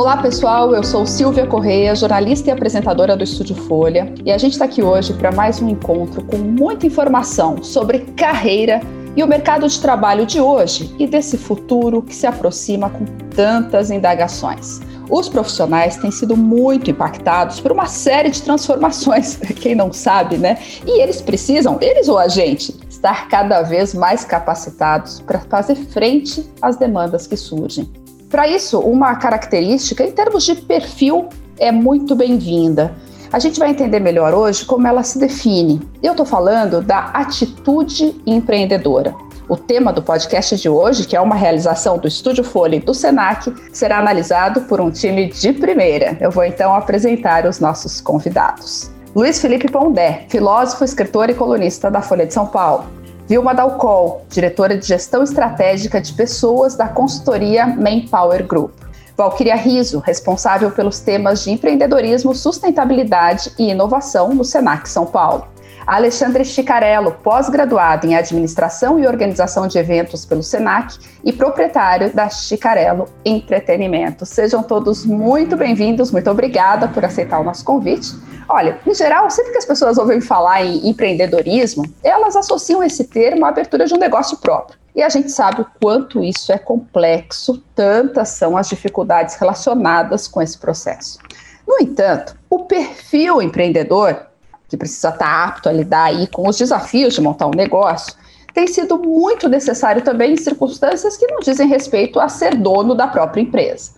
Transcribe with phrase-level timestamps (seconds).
[0.00, 4.52] Olá pessoal, eu sou Silvia Correia, jornalista e apresentadora do Estúdio Folha, e a gente
[4.52, 8.80] está aqui hoje para mais um encontro com muita informação sobre carreira
[9.14, 13.04] e o mercado de trabalho de hoje e desse futuro que se aproxima com
[13.36, 14.80] tantas indagações.
[15.10, 20.56] Os profissionais têm sido muito impactados por uma série de transformações, quem não sabe, né?
[20.86, 26.50] E eles precisam, eles ou a gente, estar cada vez mais capacitados para fazer frente
[26.62, 27.86] às demandas que surgem.
[28.30, 32.94] Para isso, uma característica em termos de perfil é muito bem-vinda.
[33.32, 35.82] A gente vai entender melhor hoje como ela se define.
[36.00, 39.12] Eu estou falando da atitude empreendedora.
[39.48, 42.94] O tema do podcast de hoje, que é uma realização do Estúdio Folha e do
[42.94, 46.16] Senac, será analisado por um time de primeira.
[46.20, 48.92] Eu vou então apresentar os nossos convidados.
[49.12, 52.99] Luiz Felipe Pondé, filósofo, escritor e colunista da Folha de São Paulo.
[53.30, 58.72] Vilma Dalcol, diretora de Gestão Estratégica de Pessoas da consultoria Manpower Group.
[59.16, 65.46] Valquíria Riso, responsável pelos temas de empreendedorismo, sustentabilidade e inovação no Senac São Paulo.
[65.90, 73.08] Alexandre Chicarello, pós-graduado em Administração e Organização de Eventos pelo SENAC e proprietário da Chicarello
[73.24, 74.24] Entretenimento.
[74.24, 78.14] Sejam todos muito bem-vindos, muito obrigada por aceitar o nosso convite.
[78.48, 83.44] Olha, em geral, sempre que as pessoas ouvem falar em empreendedorismo, elas associam esse termo
[83.44, 84.78] à abertura de um negócio próprio.
[84.94, 90.40] E a gente sabe o quanto isso é complexo, tantas são as dificuldades relacionadas com
[90.40, 91.18] esse processo.
[91.66, 94.29] No entanto, o perfil empreendedor
[94.70, 98.14] que precisa estar apto a lidar aí com os desafios de montar um negócio,
[98.54, 103.08] tem sido muito necessário também em circunstâncias que não dizem respeito a ser dono da
[103.08, 103.92] própria empresa.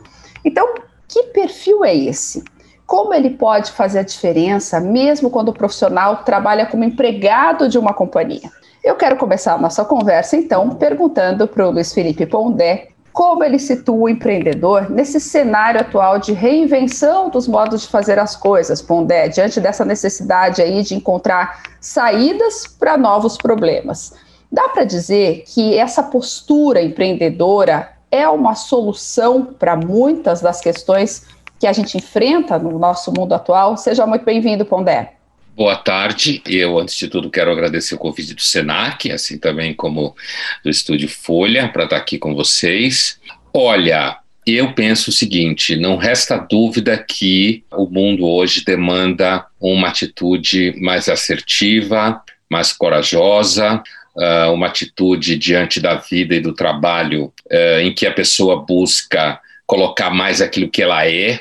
[0.44, 0.74] Então,
[1.06, 2.42] que perfil é esse?
[2.86, 7.92] Como ele pode fazer a diferença, mesmo quando o profissional trabalha como empregado de uma
[7.92, 8.50] companhia?
[8.82, 13.58] Eu quero começar a nossa conversa, então, perguntando para o Luiz Felipe Pondé como ele
[13.58, 19.28] situa o empreendedor nesse cenário atual de reinvenção dos modos de fazer as coisas, Pondé,
[19.28, 24.14] diante dessa necessidade aí de encontrar saídas para novos problemas.
[24.50, 31.26] Dá para dizer que essa postura empreendedora é uma solução para muitas das questões
[31.58, 33.76] que a gente enfrenta no nosso mundo atual?
[33.76, 35.14] Seja muito bem-vindo, Pondé.
[35.54, 36.42] Boa tarde.
[36.46, 40.16] Eu, antes de tudo, quero agradecer o convite do SENAC, assim também como
[40.64, 43.20] do Estúdio Folha, para estar aqui com vocês.
[43.52, 50.74] Olha, eu penso o seguinte: não resta dúvida que o mundo hoje demanda uma atitude
[50.80, 53.82] mais assertiva, mais corajosa,
[54.16, 59.38] uh, uma atitude diante da vida e do trabalho uh, em que a pessoa busca
[59.66, 61.40] colocar mais aquilo que ela é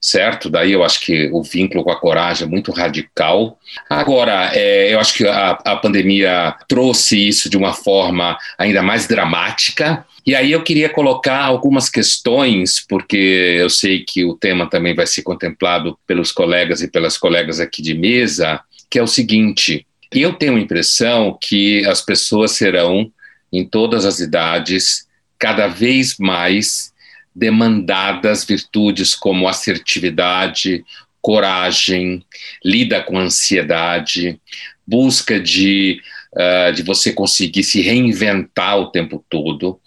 [0.00, 0.48] certo?
[0.48, 3.58] Daí eu acho que o vínculo com a coragem é muito radical.
[3.88, 9.06] Agora, é, eu acho que a, a pandemia trouxe isso de uma forma ainda mais
[9.06, 10.06] dramática.
[10.26, 15.06] E aí eu queria colocar algumas questões, porque eu sei que o tema também vai
[15.06, 20.32] ser contemplado pelos colegas e pelas colegas aqui de mesa, que é o seguinte: eu
[20.32, 23.10] tenho a impressão que as pessoas serão,
[23.52, 25.06] em todas as idades,
[25.38, 26.89] cada vez mais
[27.34, 30.84] demandadas virtudes como assertividade,
[31.20, 32.24] coragem,
[32.64, 34.40] lida com ansiedade,
[34.86, 36.00] busca de
[36.32, 39.80] uh, de você conseguir se reinventar o tempo todo.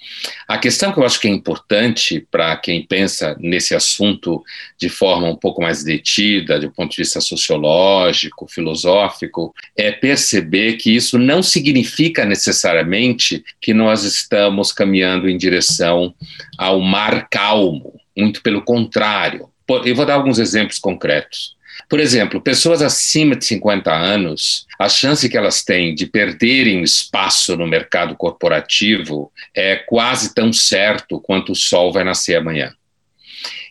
[0.48, 4.44] A questão que eu acho que é importante para quem pensa nesse assunto
[4.80, 10.96] de forma um pouco mais detida, do ponto de vista sociológico, filosófico, é perceber que
[10.96, 16.14] isso não significa necessariamente que nós estamos caminhando em direção
[16.58, 19.50] ao mar calmo, muito pelo contrário.
[19.86, 21.56] Eu vou dar alguns exemplos concretos.
[21.90, 27.56] Por exemplo, pessoas acima de 50 anos, a chance que elas têm de perderem espaço
[27.56, 32.74] no mercado corporativo é quase tão certo quanto o sol vai nascer amanhã.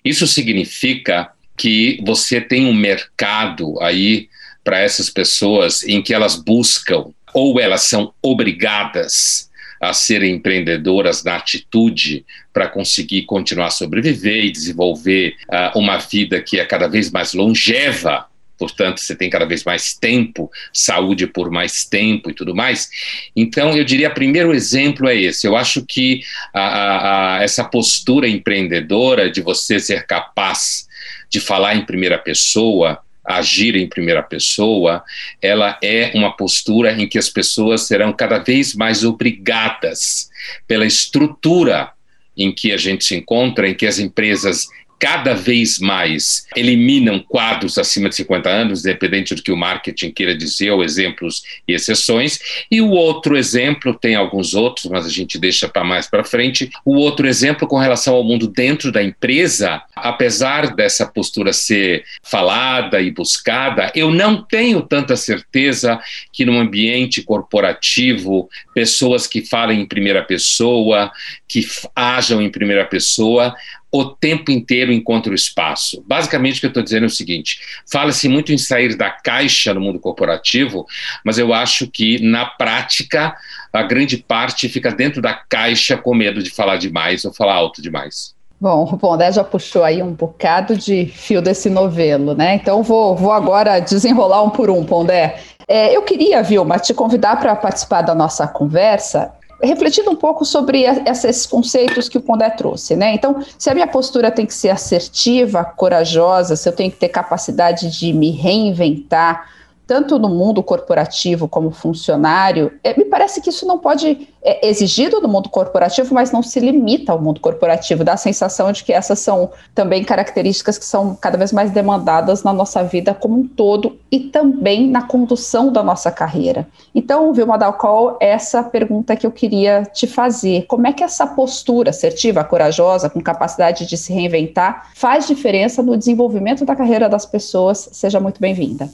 [0.04, 4.28] Isso significa que você tem um mercado aí
[4.64, 9.50] para essas pessoas em que elas buscam ou elas são obrigadas
[9.82, 16.40] a serem empreendedoras na atitude para conseguir continuar a sobreviver e desenvolver uh, uma vida
[16.40, 18.26] que é cada vez mais longeva.
[18.56, 22.88] Portanto, você tem cada vez mais tempo, saúde por mais tempo e tudo mais.
[23.34, 25.48] Então, eu diria, primeiro exemplo é esse.
[25.48, 26.22] Eu acho que
[26.54, 30.86] a, a, essa postura empreendedora de você ser capaz
[31.28, 35.04] de falar em primeira pessoa, agir em primeira pessoa,
[35.40, 40.30] ela é uma postura em que as pessoas serão cada vez mais obrigadas
[40.66, 41.92] pela estrutura
[42.36, 44.66] em que a gente se encontra, em que as empresas
[45.02, 50.32] cada vez mais eliminam quadros acima de 50 anos, independente do que o marketing queira
[50.32, 52.38] dizer, ou exemplos e exceções.
[52.70, 56.70] E o outro exemplo, tem alguns outros, mas a gente deixa para mais para frente.
[56.84, 63.00] O outro exemplo com relação ao mundo dentro da empresa, apesar dessa postura ser falada
[63.00, 66.00] e buscada, eu não tenho tanta certeza
[66.32, 71.10] que no ambiente corporativo, pessoas que falem em primeira pessoa,
[71.48, 71.66] que
[71.96, 73.52] ajam em primeira pessoa,
[73.92, 76.02] o tempo inteiro encontra o espaço.
[76.06, 77.60] Basicamente, o que eu estou dizendo é o seguinte:
[77.90, 80.86] fala-se muito em sair da caixa no mundo corporativo,
[81.24, 83.36] mas eu acho que, na prática,
[83.70, 87.82] a grande parte fica dentro da caixa com medo de falar demais ou falar alto
[87.82, 88.34] demais.
[88.58, 92.54] Bom, o Pondé já puxou aí um bocado de fio desse novelo, né?
[92.54, 95.40] Então vou, vou agora desenrolar um por um, Pondé.
[95.66, 100.82] É, eu queria, Vilma, te convidar para participar da nossa conversa refletindo um pouco sobre
[100.82, 103.14] esses conceitos que o Pondé trouxe, né?
[103.14, 107.08] Então, se a minha postura tem que ser assertiva, corajosa, se eu tenho que ter
[107.08, 109.48] capacidade de me reinventar,
[109.86, 115.20] tanto no mundo corporativo como funcionário, é, me parece que isso não pode é exigido
[115.20, 118.02] no mundo corporativo, mas não se limita ao mundo corporativo.
[118.02, 122.42] Dá a sensação de que essas são também características que são cada vez mais demandadas
[122.42, 126.66] na nossa vida como um todo e também na condução da nossa carreira.
[126.92, 131.90] Então, Vilma Dalcol, essa pergunta que eu queria te fazer: como é que essa postura
[131.90, 137.88] assertiva, corajosa, com capacidade de se reinventar, faz diferença no desenvolvimento da carreira das pessoas?
[137.92, 138.88] Seja muito bem-vinda.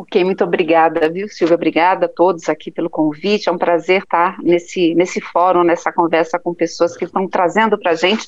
[0.00, 1.56] Ok, muito obrigada, viu, Silvia?
[1.56, 3.48] Obrigada a todos aqui pelo convite.
[3.48, 7.90] É um prazer estar nesse, nesse fórum, nessa conversa com pessoas que estão trazendo para
[7.90, 8.24] a gente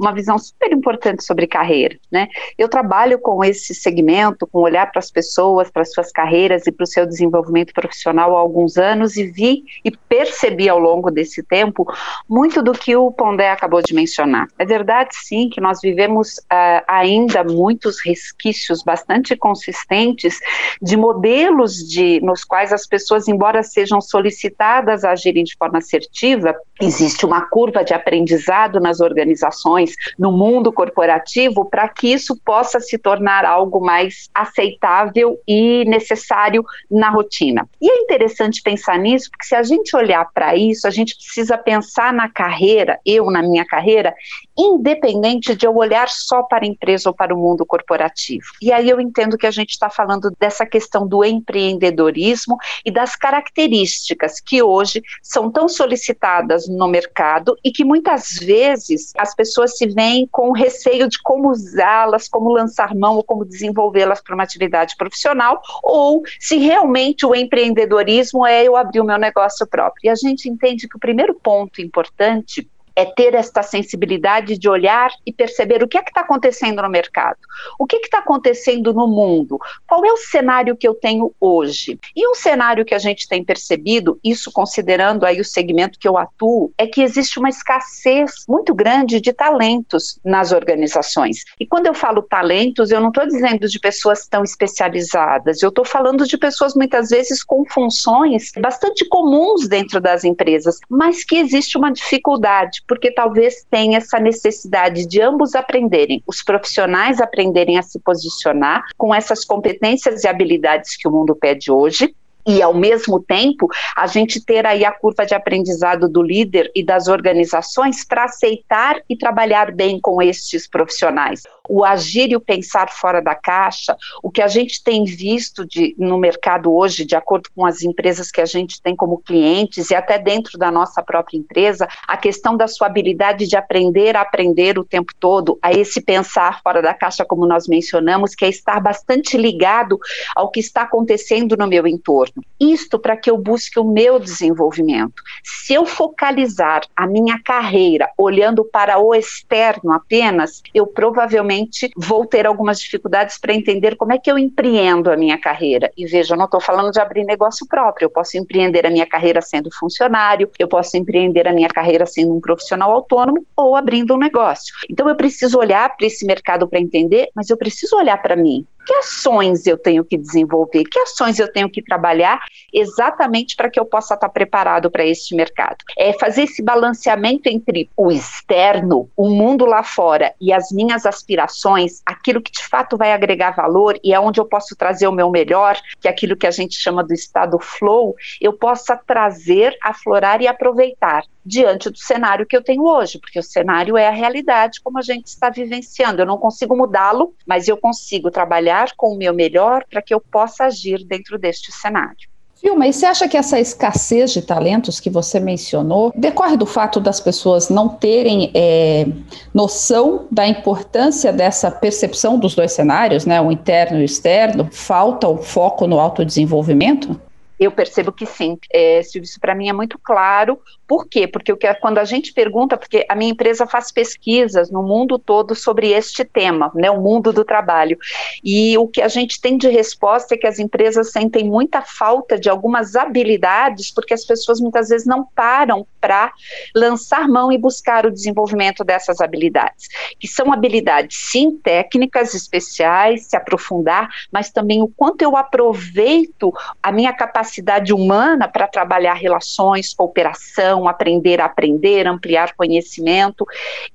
[0.00, 1.98] uma visão super importante sobre carreira.
[2.10, 2.26] Né?
[2.56, 6.72] Eu trabalho com esse segmento, com olhar para as pessoas, para as suas carreiras e
[6.72, 11.42] para o seu desenvolvimento profissional há alguns anos e vi e percebi ao longo desse
[11.42, 11.86] tempo
[12.26, 14.48] muito do que o Pondé acabou de mencionar.
[14.58, 20.40] É verdade, sim, que nós vivemos uh, ainda muitos resquícios bastante consistentes
[20.80, 26.54] de modelos de, nos quais as pessoas, embora sejam solicitadas a agirem de forma assertiva,
[26.80, 32.96] existe uma curva de aprendizado nas organizações, no mundo corporativo, para que isso possa se
[32.96, 37.68] tornar algo mais aceitável e necessário na rotina.
[37.82, 41.58] E é interessante pensar nisso, porque se a gente olhar para isso, a gente precisa
[41.58, 44.14] pensar na carreira, eu na minha carreira,
[44.60, 48.44] independente de eu olhar só para a empresa ou para o mundo corporativo.
[48.60, 53.16] E aí eu entendo que a gente está falando dessa questão do empreendedorismo e das
[53.16, 59.86] características que hoje são tão solicitadas no mercado e que muitas vezes as pessoas se
[59.86, 64.94] veem com receio de como usá-las, como lançar mão ou como desenvolvê-las para uma atividade
[64.96, 70.06] profissional, ou se realmente o empreendedorismo é eu abrir o meu negócio próprio.
[70.06, 75.10] E a gente entende que o primeiro ponto importante é ter esta sensibilidade de olhar
[75.26, 77.38] e perceber o que é que está acontecendo no mercado,
[77.78, 81.98] o que está acontecendo no mundo, qual é o cenário que eu tenho hoje.
[82.14, 86.16] E um cenário que a gente tem percebido, isso considerando aí o segmento que eu
[86.16, 91.44] atuo, é que existe uma escassez muito grande de talentos nas organizações.
[91.58, 95.84] E quando eu falo talentos, eu não estou dizendo de pessoas tão especializadas, eu estou
[95.84, 101.76] falando de pessoas muitas vezes com funções bastante comuns dentro das empresas, mas que existe
[101.76, 107.98] uma dificuldade porque talvez tenha essa necessidade de ambos aprenderem, os profissionais aprenderem a se
[108.00, 112.14] posicionar com essas competências e habilidades que o mundo pede hoje,
[112.46, 116.82] e ao mesmo tempo a gente ter aí a curva de aprendizado do líder e
[116.82, 122.90] das organizações para aceitar e trabalhar bem com estes profissionais o agir e o pensar
[122.90, 127.48] fora da caixa, o que a gente tem visto de, no mercado hoje, de acordo
[127.54, 131.38] com as empresas que a gente tem como clientes e até dentro da nossa própria
[131.38, 136.00] empresa, a questão da sua habilidade de aprender a aprender o tempo todo, a esse
[136.00, 139.96] pensar fora da caixa, como nós mencionamos, que é estar bastante ligado
[140.34, 142.42] ao que está acontecendo no meu entorno.
[142.58, 145.22] Isto para que eu busque o meu desenvolvimento.
[145.44, 151.59] Se eu focalizar a minha carreira olhando para o externo apenas, eu provavelmente
[151.96, 155.90] vou ter algumas dificuldades para entender como é que eu empreendo a minha carreira.
[155.96, 159.06] E veja, eu não estou falando de abrir negócio próprio, eu posso empreender a minha
[159.06, 164.14] carreira sendo funcionário, eu posso empreender a minha carreira sendo um profissional autônomo ou abrindo
[164.14, 164.74] um negócio.
[164.88, 168.66] Então eu preciso olhar para esse mercado para entender, mas eu preciso olhar para mim.
[168.86, 170.84] Que ações eu tenho que desenvolver?
[170.84, 172.40] Que ações eu tenho que trabalhar
[172.72, 175.76] exatamente para que eu possa estar preparado para este mercado?
[175.96, 182.02] É fazer esse balanceamento entre o externo, o mundo lá fora e as minhas aspirações,
[182.04, 185.30] aquilo que de fato vai agregar valor e é onde eu posso trazer o meu
[185.30, 190.40] melhor, que é aquilo que a gente chama do estado flow, eu possa trazer, aflorar
[190.40, 194.80] e aproveitar diante do cenário que eu tenho hoje, porque o cenário é a realidade
[194.82, 196.20] como a gente está vivenciando.
[196.20, 200.20] Eu não consigo mudá-lo, mas eu consigo trabalhar com o meu melhor para que eu
[200.20, 202.30] possa agir dentro deste cenário.
[202.62, 207.00] Vilma, e você acha que essa escassez de talentos que você mencionou decorre do fato
[207.00, 209.06] das pessoas não terem é,
[209.54, 214.68] noção da importância dessa percepção dos dois cenários, né, o interno e o externo?
[214.70, 217.18] Falta o foco no autodesenvolvimento?
[217.58, 220.58] Eu percebo que sim, é, Silvio, isso para mim é muito claro.
[220.90, 221.28] Por quê?
[221.28, 225.92] Porque quando a gente pergunta, porque a minha empresa faz pesquisas no mundo todo sobre
[225.92, 227.96] este tema, né, o mundo do trabalho,
[228.42, 232.36] e o que a gente tem de resposta é que as empresas sentem muita falta
[232.36, 236.32] de algumas habilidades, porque as pessoas muitas vezes não param para
[236.74, 239.86] lançar mão e buscar o desenvolvimento dessas habilidades,
[240.18, 246.90] que são habilidades sim técnicas especiais, se aprofundar, mas também o quanto eu aproveito a
[246.90, 253.46] minha capacidade capacidade humana para trabalhar relações, cooperação, aprender a aprender, ampliar conhecimento.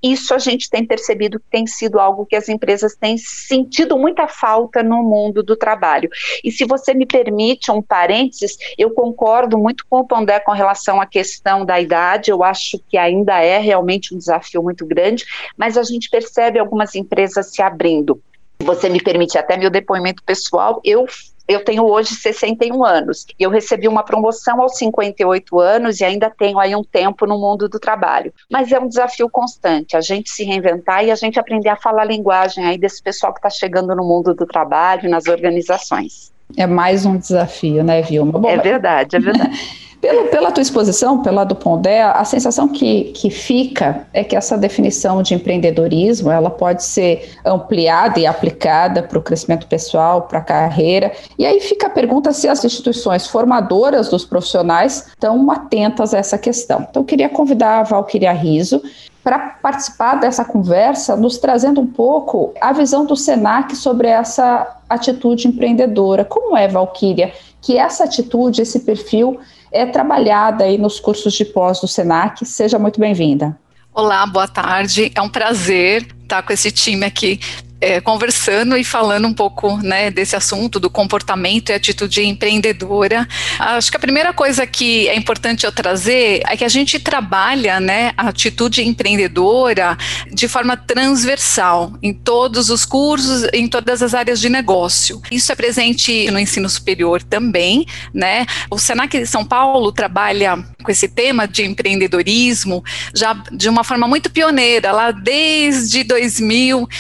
[0.02, 4.28] Isso a gente tem percebido que tem sido algo que as empresas têm sentido muita
[4.28, 6.10] falta no mundo do trabalho.
[6.44, 11.02] E se você me permite um parênteses, eu concordo muito com o Pondé com relação
[11.02, 15.26] à questão da idade, eu acho que ainda é realmente um desafio muito grande,
[15.58, 18.22] mas a gente percebe algumas empresas se abrindo.
[18.60, 21.06] Se você me permite até meu depoimento pessoal, eu
[21.48, 23.26] eu tenho hoje 61 anos.
[23.40, 27.70] Eu recebi uma promoção aos 58 anos e ainda tenho aí um tempo no mundo
[27.70, 28.34] do trabalho.
[28.50, 32.04] Mas é um desafio constante, a gente se reinventar e a gente aprender a falar
[32.04, 36.35] a linguagem aí desse pessoal que está chegando no mundo do trabalho, nas organizações.
[36.58, 38.40] É mais um desafio, né, Vilma?
[38.40, 39.60] Bom, é verdade, é verdade.
[40.06, 44.56] Pelo, pela tua exposição, pela do Pondé, a sensação que, que fica é que essa
[44.56, 50.44] definição de empreendedorismo ela pode ser ampliada e aplicada para o crescimento pessoal, para a
[50.44, 51.12] carreira.
[51.40, 56.38] E aí fica a pergunta se as instituições formadoras dos profissionais estão atentas a essa
[56.38, 56.86] questão.
[56.88, 58.84] Então, eu queria convidar a Valquíria Riso
[59.26, 65.48] para participar dessa conversa, nos trazendo um pouco a visão do SENAC sobre essa atitude
[65.48, 66.24] empreendedora.
[66.24, 69.40] Como é, Valquíria, que essa atitude, esse perfil
[69.72, 72.46] é trabalhada aí nos cursos de pós do SENAC.
[72.46, 73.58] Seja muito bem-vinda.
[73.92, 75.12] Olá, boa tarde.
[75.16, 77.40] É um prazer estar com esse time aqui
[77.86, 83.28] é, conversando e falando um pouco né, desse assunto do comportamento e atitude empreendedora.
[83.60, 87.80] Acho que a primeira coisa que é importante eu trazer é que a gente trabalha
[87.80, 89.96] né, a atitude empreendedora
[90.32, 95.22] de forma transversal em todos os cursos, em todas as áreas de negócio.
[95.30, 97.86] Isso é presente no ensino superior também.
[98.12, 98.48] Né?
[98.72, 104.08] O Senac de São Paulo trabalha com esse tema de empreendedorismo já de uma forma
[104.08, 106.96] muito pioneira, lá desde 2005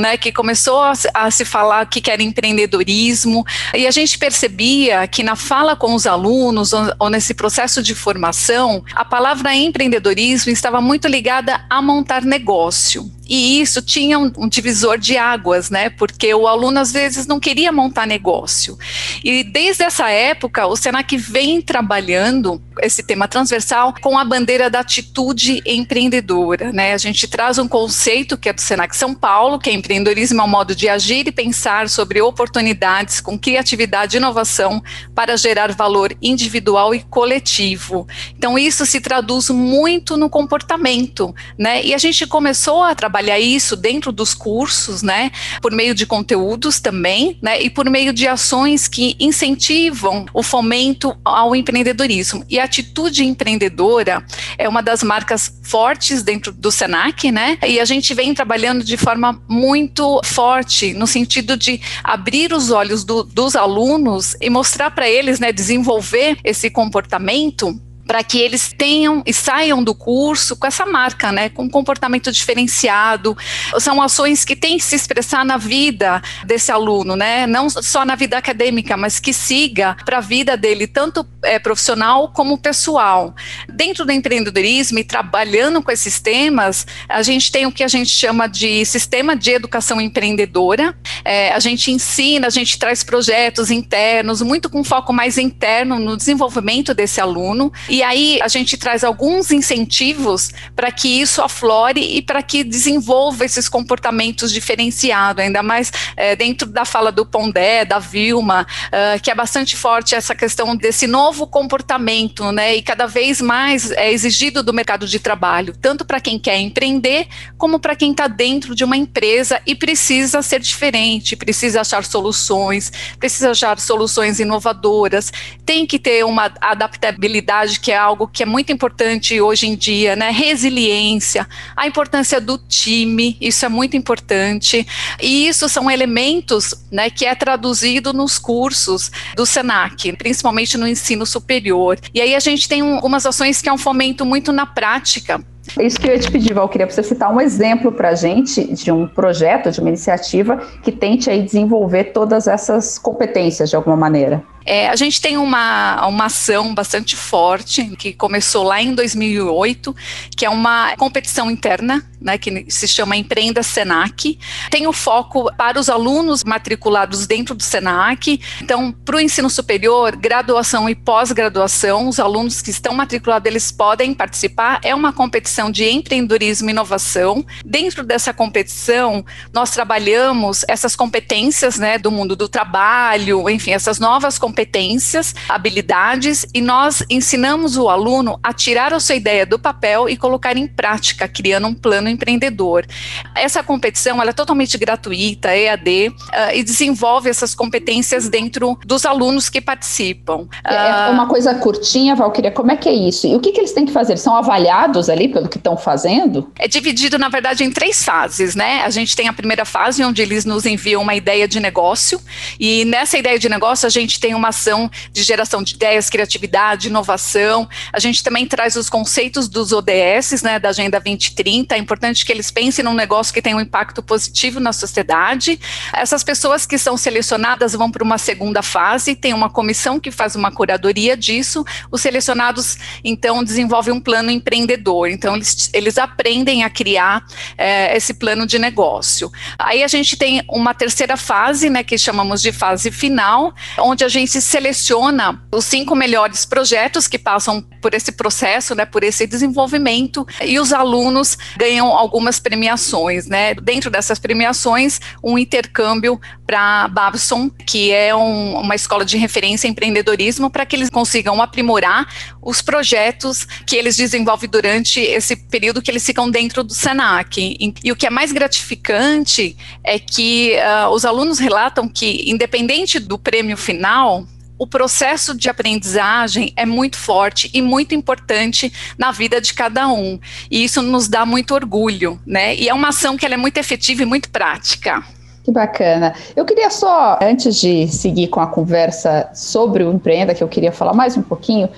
[0.00, 3.44] né, que começou a, a se falar que era empreendedorismo,
[3.74, 7.94] e a gente percebia que na fala com os alunos, ou, ou nesse processo de
[7.94, 13.10] formação, a palavra empreendedorismo estava muito ligada a montar negócio.
[13.26, 15.88] E isso tinha um, um, divisor de águas, né?
[15.90, 18.78] Porque o aluno às vezes não queria montar negócio.
[19.24, 24.80] E desde essa época, o Senac vem trabalhando esse tema transversal com a bandeira da
[24.80, 26.92] atitude empreendedora, né?
[26.92, 30.44] A gente traz um conceito que é do Senac São Paulo, que é empreendedorismo é
[30.44, 34.82] um modo de agir e pensar sobre oportunidades com criatividade e inovação
[35.14, 38.06] para gerar valor individual e coletivo.
[38.36, 41.82] Então isso se traduz muito no comportamento, né?
[41.82, 45.30] E a gente começou a trabalhar trabalhar isso dentro dos cursos, né,
[45.62, 51.16] por meio de conteúdos também, né, e por meio de ações que incentivam o fomento
[51.24, 52.44] ao empreendedorismo.
[52.50, 54.24] E a atitude empreendedora
[54.58, 58.96] é uma das marcas fortes dentro do Senac, né, e a gente vem trabalhando de
[58.96, 65.08] forma muito forte no sentido de abrir os olhos do, dos alunos e mostrar para
[65.08, 70.86] eles, né, desenvolver esse comportamento para que eles tenham e saiam do curso com essa
[70.86, 73.36] marca, né, com um comportamento diferenciado.
[73.78, 78.14] São ações que têm que se expressar na vida desse aluno, né, não só na
[78.14, 83.34] vida acadêmica, mas que siga para a vida dele, tanto é, profissional como pessoal.
[83.68, 88.10] Dentro do empreendedorismo e trabalhando com esses temas, a gente tem o que a gente
[88.10, 90.96] chama de sistema de educação empreendedora.
[91.24, 96.16] É, a gente ensina, a gente traz projetos internos, muito com foco mais interno no
[96.16, 102.20] desenvolvimento desse aluno E aí a gente traz alguns incentivos para que isso aflore e
[102.20, 108.00] para que desenvolva esses comportamentos diferenciados, ainda mais é, dentro da fala do Pondé, da
[108.00, 112.74] Vilma, uh, que é bastante forte essa questão desse novo comportamento, né?
[112.74, 117.28] E cada vez mais é exigido do mercado de trabalho, tanto para quem quer empreender,
[117.56, 122.90] como para quem está dentro de uma empresa e precisa ser diferente, precisa achar soluções,
[123.20, 125.32] precisa achar soluções inovadoras,
[125.64, 130.16] tem que ter uma adaptabilidade, que é algo que é muito importante hoje em dia,
[130.16, 130.30] né?
[130.30, 134.86] Resiliência, a importância do time, isso é muito importante.
[135.20, 141.26] E isso são elementos né, que é traduzido nos cursos do SENAC, principalmente no ensino
[141.26, 141.98] superior.
[142.14, 145.44] E aí a gente tem um, algumas ações que é um fomento muito na prática
[145.80, 148.74] isso que eu ia te pedir, Val, queria você citar um exemplo para a gente
[148.74, 153.96] de um projeto, de uma iniciativa que tente aí desenvolver todas essas competências de alguma
[153.96, 154.42] maneira.
[154.66, 159.94] É, a gente tem uma, uma ação bastante forte que começou lá em 2008,
[160.34, 164.38] que é uma competição interna, né, que se chama Empreenda Senac.
[164.70, 168.40] Tem o foco para os alunos matriculados dentro do Senac.
[168.62, 174.14] Então, para o ensino superior, graduação e pós-graduação, os alunos que estão matriculados eles podem
[174.14, 174.80] participar.
[174.82, 177.44] É uma competição de empreendedorismo e inovação.
[177.64, 184.38] Dentro dessa competição, nós trabalhamos essas competências, né, do mundo do trabalho, enfim, essas novas
[184.38, 190.16] competências habilidades e nós ensinamos o aluno a tirar a sua ideia do papel e
[190.16, 192.86] colocar em prática, criando um plano empreendedor.
[193.34, 196.14] Essa competição é totalmente gratuita, EAD, uh,
[196.54, 200.46] e desenvolve essas competências dentro dos alunos que participam.
[200.64, 203.26] É uh, uma coisa curtinha, Valquíria, como é que é isso?
[203.26, 204.16] E o que, que eles têm que fazer?
[204.16, 206.52] São avaliados ali pelo que estão fazendo?
[206.58, 208.82] É dividido, na verdade, em três fases, né?
[208.84, 212.20] A gente tem a primeira fase, onde eles nos enviam uma ideia de negócio,
[212.58, 216.10] e nessa ideia de negócio a gente tem uma uma ação de geração de ideias,
[216.10, 217.66] criatividade, inovação.
[217.90, 221.74] A gente também traz os conceitos dos ODS, né, da Agenda 2030.
[221.74, 225.58] É importante que eles pensem num negócio que tenha um impacto positivo na sociedade.
[225.94, 230.36] Essas pessoas que são selecionadas vão para uma segunda fase, tem uma comissão que faz
[230.36, 231.64] uma curadoria disso.
[231.90, 235.08] Os selecionados, então, desenvolvem um plano empreendedor.
[235.08, 237.24] Então, eles, eles aprendem a criar
[237.56, 239.30] é, esse plano de negócio.
[239.58, 244.08] Aí a gente tem uma terceira fase, né, que chamamos de fase final, onde a
[244.08, 250.26] gente seleciona os cinco melhores projetos que passam por esse processo, né, por esse desenvolvimento,
[250.42, 253.54] e os alunos ganham algumas premiações, né?
[253.54, 259.70] Dentro dessas premiações, um intercâmbio para Babson, que é um, uma escola de referência em
[259.70, 262.06] empreendedorismo, para que eles consigam aprimorar
[262.40, 267.74] os projetos que eles desenvolvem durante esse período que eles ficam dentro do Senac.
[267.82, 273.18] E o que é mais gratificante é que uh, os alunos relatam que, independente do
[273.18, 274.26] prêmio final,
[274.58, 280.18] o processo de aprendizagem é muito forte e muito importante na vida de cada um.
[280.50, 282.54] E isso nos dá muito orgulho, né?
[282.56, 285.02] E é uma ação que é muito efetiva e muito prática.
[285.44, 286.14] Que bacana.
[286.34, 290.72] Eu queria só, antes de seguir com a conversa sobre o Empreenda, que eu queria
[290.72, 291.68] falar mais um pouquinho,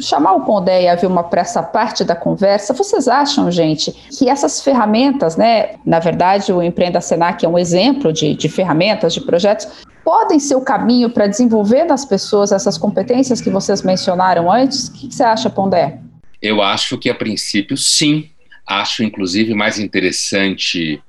[0.00, 2.72] chamar o Pondé e a Vilma para essa parte da conversa.
[2.72, 5.76] Vocês acham, gente, que essas ferramentas, né?
[5.84, 9.68] Na verdade, o Empreenda Senac é um exemplo de, de ferramentas, de projetos,
[10.04, 14.88] podem ser o caminho para desenvolver nas pessoas essas competências que vocês mencionaram antes?
[14.88, 16.00] O que você acha, Pondé?
[16.40, 18.30] Eu acho que, a princípio, sim.
[18.66, 21.02] Acho, inclusive, mais interessante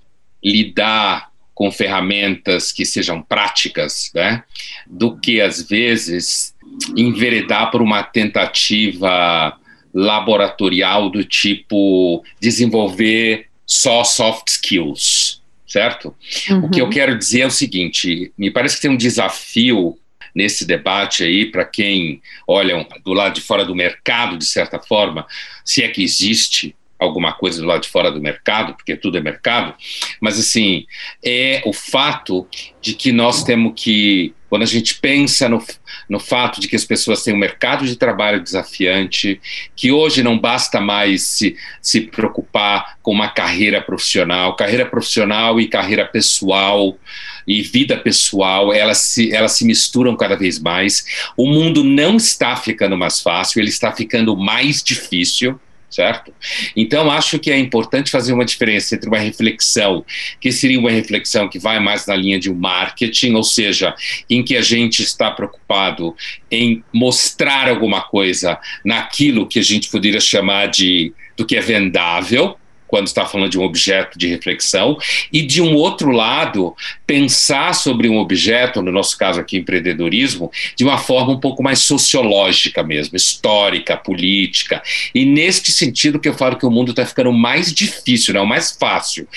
[0.44, 4.44] lidar com ferramentas que sejam práticas, né,
[4.88, 6.56] do que, às vezes,
[6.96, 9.58] enveredar por uma tentativa
[9.94, 15.40] laboratorial do tipo desenvolver só soft skills
[15.70, 16.16] certo?
[16.50, 16.66] Uhum.
[16.66, 16.92] O que eu uhum.
[16.92, 19.98] quero dizer é o seguinte: me parece que tem um desafio
[20.34, 25.26] nesse debate aí para quem olha do lado de fora do mercado, de certa forma,
[25.64, 29.22] se é que existe alguma coisa do lado de fora do mercado, porque tudo é
[29.22, 29.74] mercado,
[30.20, 30.86] mas assim,
[31.24, 32.46] é o fato
[32.82, 35.64] de que nós temos que, quando a gente pensa no,
[36.10, 39.40] no fato de que as pessoas têm um mercado de trabalho desafiante,
[39.76, 45.68] que hoje não basta mais se, se preocupar com uma carreira profissional, carreira profissional e
[45.68, 46.98] carreira pessoal
[47.48, 51.06] e vida pessoal, elas se, elas se misturam cada vez mais.
[51.38, 56.34] O mundo não está ficando mais fácil, ele está ficando mais difícil certo?
[56.76, 60.06] Então, acho que é importante fazer uma diferença entre uma reflexão,
[60.40, 63.96] que seria uma reflexão que vai mais na linha de um marketing, ou seja,
[64.30, 66.16] em que a gente está preocupado
[66.52, 72.59] em mostrar alguma coisa naquilo que a gente poderia chamar de do que é vendável,
[72.90, 74.98] quando está falando de um objeto de reflexão,
[75.32, 76.76] e de um outro lado,
[77.06, 81.80] pensar sobre um objeto, no nosso caso aqui, empreendedorismo, de uma forma um pouco mais
[81.80, 84.82] sociológica mesmo, histórica, política.
[85.14, 88.72] E neste sentido que eu falo que o mundo está ficando mais difícil, não mais
[88.72, 89.28] fácil.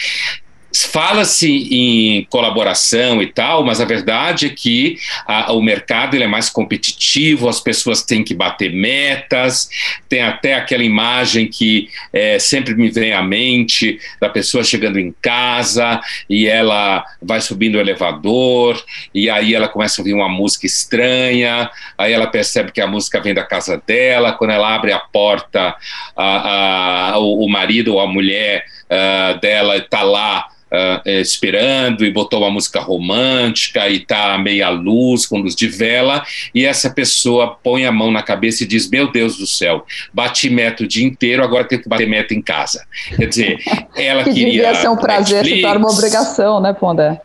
[0.74, 6.26] Fala-se em colaboração e tal, mas a verdade é que a, o mercado ele é
[6.26, 9.68] mais competitivo, as pessoas têm que bater metas,
[10.08, 15.14] tem até aquela imagem que é, sempre me vem à mente da pessoa chegando em
[15.20, 18.82] casa e ela vai subindo o elevador
[19.14, 23.20] e aí ela começa a ouvir uma música estranha, aí ela percebe que a música
[23.20, 25.74] vem da casa dela, quando ela abre a porta,
[26.16, 32.10] a, a, o, o marido ou a mulher uh, dela está lá uh, esperando e
[32.10, 36.22] botou uma música romântica e tá meia luz, com luz de vela,
[36.54, 40.48] e essa pessoa põe a mão na cabeça e diz: Meu Deus do céu, bati
[40.50, 42.84] meta o dia inteiro, agora tenho que bater meta em casa.
[43.16, 43.58] Quer dizer,
[43.96, 44.52] ela que queria.
[44.52, 47.20] Devia ser um prazer, se torna uma obrigação, né, Pondé?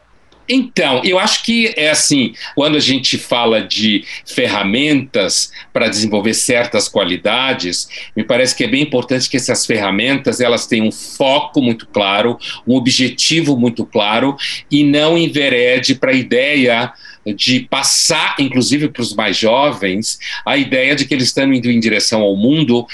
[0.50, 6.88] Então, eu acho que é assim, quando a gente fala de ferramentas para desenvolver certas
[6.88, 11.88] qualidades, me parece que é bem importante que essas ferramentas elas tenham um foco muito
[11.88, 14.36] claro, um objetivo muito claro
[14.72, 16.94] e não enverede para a ideia
[17.36, 21.80] de passar, inclusive para os mais jovens, a ideia de que eles estão indo em
[21.80, 22.88] direção ao mundo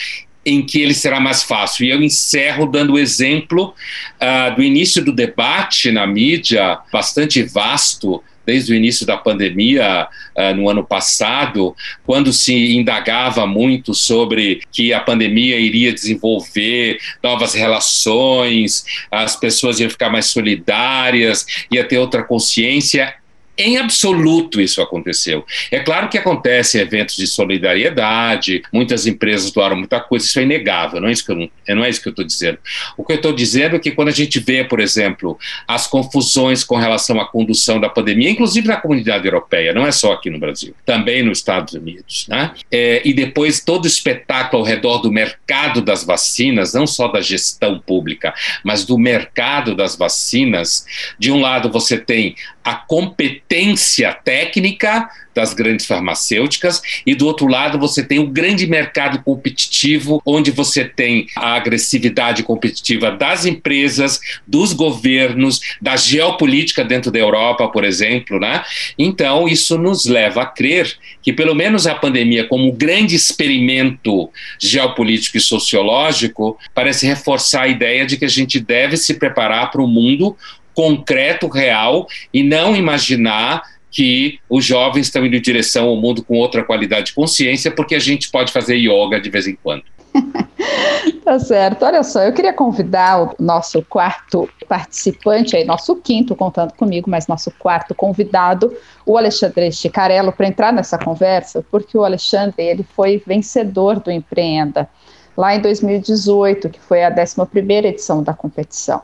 [0.46, 1.86] em que ele será mais fácil.
[1.86, 3.74] E eu encerro dando o exemplo
[4.22, 10.56] uh, do início do debate na mídia, bastante vasto, desde o início da pandemia uh,
[10.56, 11.76] no ano passado,
[12.06, 19.90] quando se indagava muito sobre que a pandemia iria desenvolver novas relações, as pessoas iam
[19.90, 23.14] ficar mais solidárias, ia ter outra consciência.
[23.58, 25.46] Em absoluto isso aconteceu.
[25.70, 31.00] É claro que acontece eventos de solidariedade, muitas empresas doaram muita coisa, isso é inegável,
[31.00, 32.58] não é isso que eu, não é isso que eu estou dizendo.
[32.98, 35.38] O que eu estou dizendo é que quando a gente vê, por exemplo,
[35.68, 40.14] as confusões com relação à condução da pandemia, inclusive na comunidade europeia, não é só
[40.14, 42.54] aqui no Brasil, também nos Estados Unidos, né?
[42.72, 47.22] É, e depois todo o espetáculo ao redor do mercado das vacinas, não só da
[47.22, 50.86] gestão pública, mas do mercado das vacinas,
[51.20, 53.44] de um lado você tem a competência
[54.24, 60.52] técnica das grandes farmacêuticas e do outro lado você tem o grande mercado competitivo onde
[60.52, 67.84] você tem a agressividade competitiva das empresas, dos governos, da geopolítica dentro da Europa, por
[67.84, 68.64] exemplo, né?
[68.98, 74.30] Então isso nos leva a crer que pelo menos a pandemia como um grande experimento
[74.60, 79.82] geopolítico e sociológico parece reforçar a ideia de que a gente deve se preparar para
[79.82, 80.36] o mundo
[80.74, 86.36] concreto, real, e não imaginar que os jovens estão indo em direção ao mundo com
[86.38, 89.84] outra qualidade de consciência, porque a gente pode fazer yoga de vez em quando.
[91.24, 91.86] tá certo.
[91.86, 97.28] Olha só, eu queria convidar o nosso quarto participante, aí, nosso quinto contando comigo, mas
[97.28, 103.22] nosso quarto convidado, o Alexandre Chicarello, para entrar nessa conversa, porque o Alexandre ele foi
[103.26, 104.90] vencedor do Empreenda
[105.36, 109.02] lá em 2018, que foi a 11ª edição da competição.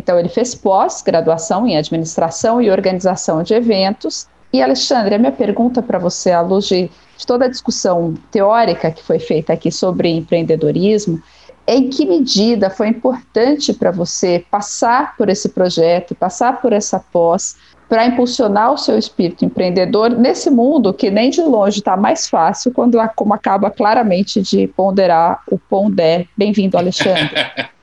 [0.00, 4.26] Então, ele fez pós-graduação em administração e organização de eventos.
[4.50, 8.90] E, Alexandre, a minha pergunta para você, à luz de, de toda a discussão teórica
[8.90, 11.22] que foi feita aqui sobre empreendedorismo,
[11.66, 16.98] é em que medida foi importante para você passar por esse projeto, passar por essa
[16.98, 22.26] pós, para impulsionar o seu espírito empreendedor nesse mundo que nem de longe está mais
[22.26, 26.26] fácil, quando como acaba claramente de ponderar o Pondé.
[26.34, 27.34] Bem-vindo, Alexandre.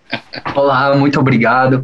[0.55, 1.81] Olá, muito obrigado.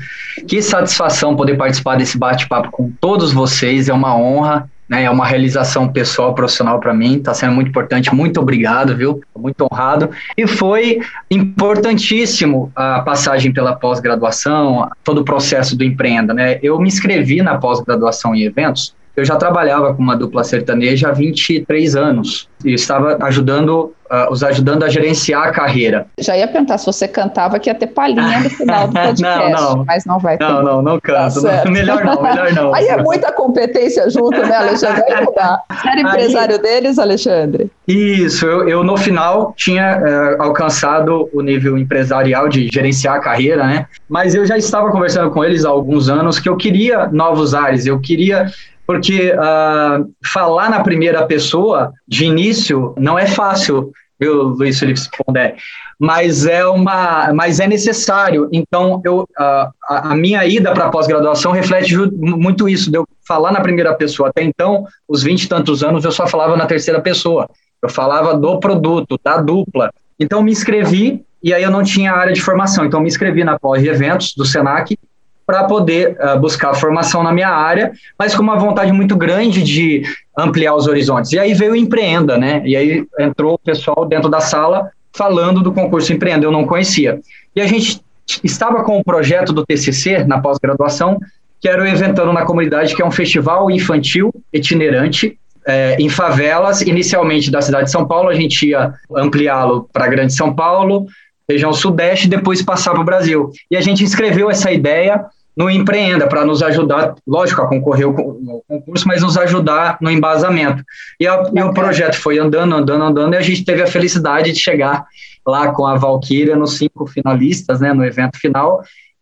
[0.47, 3.89] Que satisfação poder participar desse bate-papo com todos vocês.
[3.89, 5.03] É uma honra, né?
[5.03, 7.17] É uma realização pessoal, profissional para mim.
[7.17, 8.13] Está sendo muito importante.
[8.13, 9.21] Muito obrigado, viu?
[9.37, 10.09] Muito honrado.
[10.37, 16.59] E foi importantíssimo a passagem pela pós-graduação, todo o processo do empreenda, né?
[16.63, 21.11] Eu me inscrevi na pós-graduação em eventos eu já trabalhava com uma dupla sertaneja há
[21.11, 26.07] 23 anos e estava ajudando, uh, os ajudando a gerenciar a carreira.
[26.17, 29.75] Já ia perguntar se você cantava que ia ter palhinha no final do podcast, não,
[29.75, 29.85] não.
[29.85, 30.43] mas não vai ter.
[30.43, 31.43] Não, não, não canto.
[31.43, 32.73] Tá melhor não, melhor não.
[32.73, 35.03] Aí é muita competência junto, né, Alexandre?
[35.03, 35.61] Aí não dá.
[35.69, 37.69] Você era empresário Aí, deles, Alexandre?
[37.87, 43.67] Isso, eu, eu no final tinha uh, alcançado o nível empresarial de gerenciar a carreira,
[43.67, 43.85] né?
[44.09, 47.85] Mas eu já estava conversando com eles há alguns anos que eu queria novos ares,
[47.85, 48.47] eu queria
[48.85, 55.55] porque uh, falar na primeira pessoa, de início, não é fácil, viu, Luiz Felipe Pondé?
[55.99, 58.49] Mas é, uma, mas é necessário.
[58.51, 63.51] Então, eu, uh, a, minha ida para a pós-graduação reflete muito isso, de eu falar
[63.51, 64.29] na primeira pessoa.
[64.29, 67.49] Até então, os 20 e tantos anos, eu só falava na terceira pessoa.
[67.81, 69.91] Eu falava do produto, da dupla.
[70.19, 73.59] Então, me inscrevi e aí eu não tinha área de formação, então me inscrevi na
[73.59, 74.97] pós de eventos do Senac
[75.45, 80.03] para poder uh, buscar formação na minha área, mas com uma vontade muito grande de
[80.37, 81.31] ampliar os horizontes.
[81.31, 82.61] E aí veio o Empreenda, né?
[82.65, 87.19] E aí entrou o pessoal dentro da sala falando do concurso Empreenda, eu não conhecia.
[87.55, 88.01] E a gente
[88.43, 91.19] estava com o projeto do TCC na pós-graduação,
[91.59, 96.81] que era o Eventando na Comunidade, que é um festival infantil itinerante é, em favelas,
[96.81, 101.05] inicialmente da cidade de São Paulo, a gente ia ampliá-lo para a Grande São Paulo,
[101.49, 103.51] região sudeste, e depois passar para o Brasil.
[103.69, 105.25] E a gente escreveu essa ideia
[105.55, 110.83] no Empreenda, para nos ajudar, lógico, a concorrer no concurso, mas nos ajudar no embasamento.
[111.19, 114.51] E, a, e, o projeto foi andando, andando, andando, e a gente teve a felicidade
[114.51, 115.05] de chegar
[115.45, 118.81] lá com a Valkyria nos cinco finalistas, né, no evento final,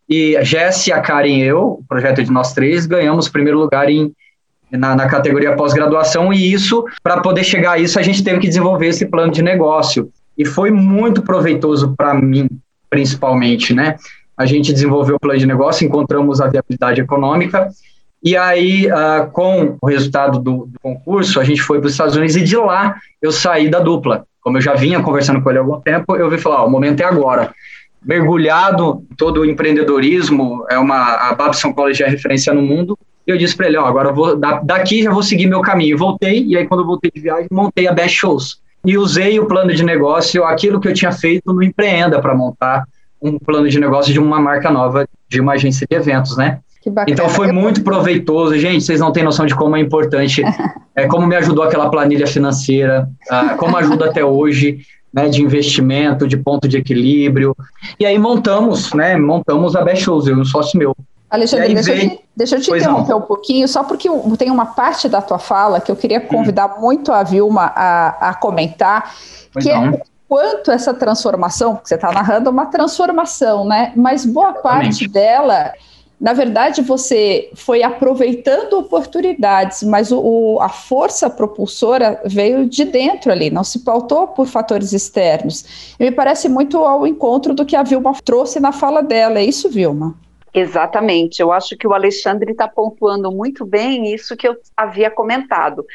[0.09, 4.13] e Jesse, a Karen e eu, o projeto de nós três, ganhamos primeiro lugar em,
[4.71, 8.47] na, na categoria pós-graduação, e isso, para poder chegar a isso, a gente teve que
[8.47, 10.09] desenvolver esse plano de negócio.
[10.37, 12.49] E foi muito proveitoso para mim,
[12.89, 13.97] principalmente, né?
[14.37, 17.69] A gente desenvolveu o plano de negócio, encontramos a viabilidade econômica,
[18.23, 22.15] e aí, uh, com o resultado do, do, concurso, a gente foi para os Estados
[22.15, 24.25] Unidos e de lá eu saí da dupla.
[24.41, 26.69] Como eu já vinha conversando com ele há algum tempo, eu vi falar: oh, o
[26.69, 27.51] momento é agora.
[28.03, 33.37] Mergulhado todo o empreendedorismo, é uma, a Babson College é referência no mundo, e eu
[33.37, 35.97] disse para ele: oh, agora vou, daqui já vou seguir meu caminho.
[35.97, 38.61] Voltei, e aí, quando eu voltei de viagem, montei a Best Shows.
[38.85, 42.85] E usei o plano de negócio, aquilo que eu tinha feito no Empreenda, para montar
[43.21, 46.59] um plano de negócio de uma marca nova, de uma agência de eventos, né?
[47.07, 48.83] Então foi muito proveitoso, gente.
[48.83, 50.41] Vocês não têm noção de como é importante,
[50.95, 54.79] é, como me ajudou aquela planilha financeira, uh, como ajuda até hoje,
[55.13, 57.55] né, de investimento, de ponto de equilíbrio.
[57.99, 60.95] E aí montamos, né, montamos a Best Shows, eu e um sócio meu.
[61.31, 62.03] Alexandre, deixa, veio...
[62.03, 63.19] eu te, deixa eu te interromper não.
[63.19, 66.27] um pouquinho, só porque tem uma parte da tua fala que eu queria hum.
[66.27, 66.81] convidar hum.
[66.81, 69.15] muito a Vilma a, a comentar,
[69.53, 69.93] pois que é não.
[69.93, 73.93] é quanto essa transformação, porque você está narrando uma transformação, né?
[73.95, 74.85] Mas boa Exatamente.
[74.85, 75.73] parte dela,
[76.19, 83.31] na verdade, você foi aproveitando oportunidades, mas o, o, a força propulsora veio de dentro
[83.31, 85.95] ali, não se pautou por fatores externos.
[85.99, 89.39] E me parece muito ao encontro do que a Vilma trouxe na fala dela.
[89.39, 90.13] É isso, Vilma?
[90.53, 95.85] Exatamente, eu acho que o Alexandre está pontuando muito bem isso que eu havia comentado.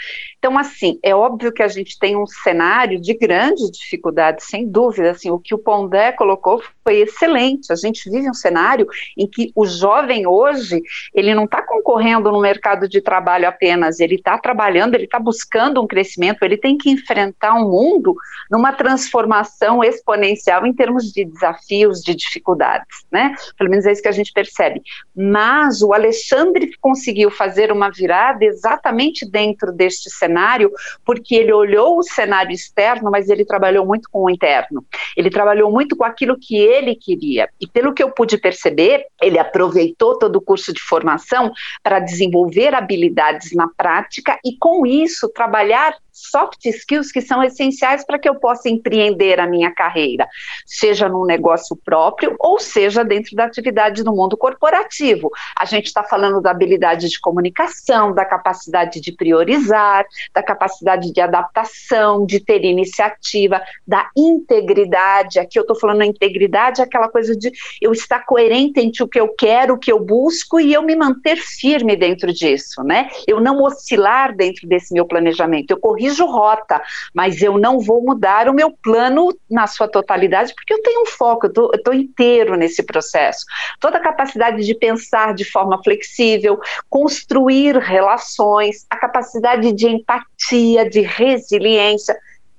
[0.46, 5.10] Então, assim, é óbvio que a gente tem um cenário de grande dificuldade, sem dúvida.
[5.10, 7.72] Assim, o que o Pondé colocou foi excelente.
[7.72, 8.86] A gente vive um cenário
[9.18, 10.80] em que o jovem hoje
[11.12, 15.82] ele não está concorrendo no mercado de trabalho apenas, ele está trabalhando, ele está buscando
[15.82, 18.14] um crescimento, ele tem que enfrentar um mundo
[18.48, 23.34] numa transformação exponencial em termos de desafios, de dificuldades, né?
[23.58, 24.80] Pelo menos é isso que a gente percebe.
[25.12, 30.70] Mas o Alexandre conseguiu fazer uma virada exatamente dentro deste cenário cenário,
[31.04, 34.84] porque ele olhou o cenário externo, mas ele trabalhou muito com o interno.
[35.16, 37.48] Ele trabalhou muito com aquilo que ele queria.
[37.60, 42.74] E pelo que eu pude perceber, ele aproveitou todo o curso de formação para desenvolver
[42.74, 48.36] habilidades na prática e, com isso, trabalhar soft skills que são essenciais para que eu
[48.36, 50.26] possa empreender a minha carreira,
[50.64, 55.30] seja num negócio próprio ou seja dentro da atividade no mundo corporativo.
[55.54, 61.20] A gente está falando da habilidade de comunicação, da capacidade de priorizar, da capacidade de
[61.20, 65.38] adaptação, de ter iniciativa, da integridade.
[65.38, 69.20] Aqui eu estou falando da integridade, aquela coisa de eu estar coerente entre o que
[69.20, 73.10] eu quero, o que eu busco e eu me manter firme dentro disso, né?
[73.26, 75.70] Eu não oscilar dentro desse meu planejamento.
[75.70, 76.80] Eu corri corrijo rota,
[77.12, 81.06] mas eu não vou mudar o meu plano na sua totalidade, porque eu tenho um
[81.06, 83.44] foco, eu estou inteiro nesse processo.
[83.80, 91.00] Toda a capacidade de pensar de forma flexível, construir relações, a capacidade de empatia, de
[91.00, 92.16] resiliência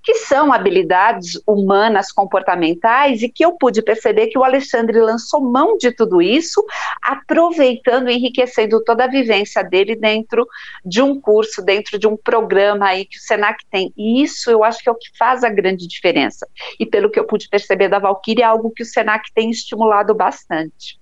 [0.07, 5.77] que são habilidades humanas comportamentais e que eu pude perceber que o Alexandre lançou mão
[5.77, 6.65] de tudo isso,
[7.03, 10.47] aproveitando e enriquecendo toda a vivência dele dentro
[10.85, 13.91] de um curso, dentro de um programa aí que o Senac tem.
[13.97, 16.47] E isso eu acho que é o que faz a grande diferença.
[16.79, 20.15] E pelo que eu pude perceber da Valkyrie, é algo que o Senac tem estimulado
[20.15, 20.97] bastante.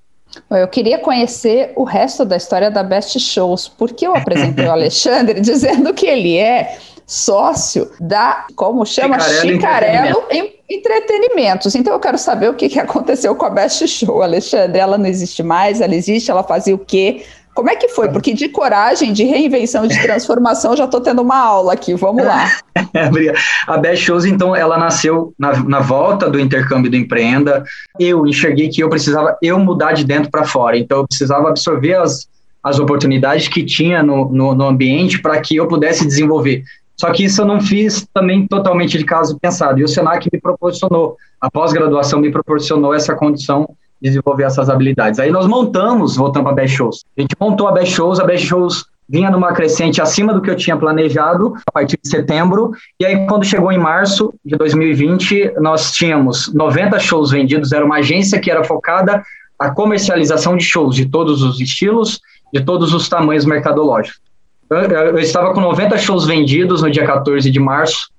[0.49, 5.39] Eu queria conhecer o resto da história da Best Shows, porque eu apresentei o Alexandre
[5.39, 9.19] dizendo que ele é sócio da, como chama?
[9.19, 10.55] Chicarello Entretenimento.
[10.67, 11.75] Entretenimentos.
[11.75, 14.79] Então eu quero saber o que, que aconteceu com a Best Show, Alexandre.
[14.79, 17.23] Ela não existe mais, ela existe, ela fazia o quê?
[17.55, 18.09] Como é que foi?
[18.09, 21.93] Porque de coragem, de reinvenção, de transformação, já estou tendo uma aula aqui.
[21.93, 22.51] Vamos lá.
[23.65, 27.63] a Best Shows, então, ela nasceu na, na, volta do intercâmbio do Empreenda.
[27.97, 30.77] Eu enxerguei que eu precisava eu mudar de dentro para fora.
[30.77, 32.27] Então, eu precisava absorver as,
[32.61, 36.61] as oportunidades que tinha no, no, no ambiente para que eu pudesse desenvolver
[36.97, 39.79] Só que isso eu não fiz também totalmente de caso pensado.
[39.79, 43.69] E o Senac me proporcionou, a pós-graduação me proporcionou essa condição
[44.01, 45.19] de desenvolver essas habilidades.
[45.19, 47.03] Aí nós montamos, voltando para a Best Shows.
[47.17, 50.49] A gente montou a Best Shows, a Best Shows vinha numa crescente acima do que
[50.49, 52.71] eu tinha planejado a partir de setembro.
[52.99, 57.71] E aí, quando chegou em março de 2020, nós tínhamos 90 shows vendidos.
[57.71, 59.23] Era uma agência que era focada
[59.59, 62.19] a comercialização de shows de todos os estilos,
[62.53, 64.24] de todos os tamanhos mercadológicos.
[64.69, 68.09] Eu, estava com 90 shows vendidos no dia 14 de março,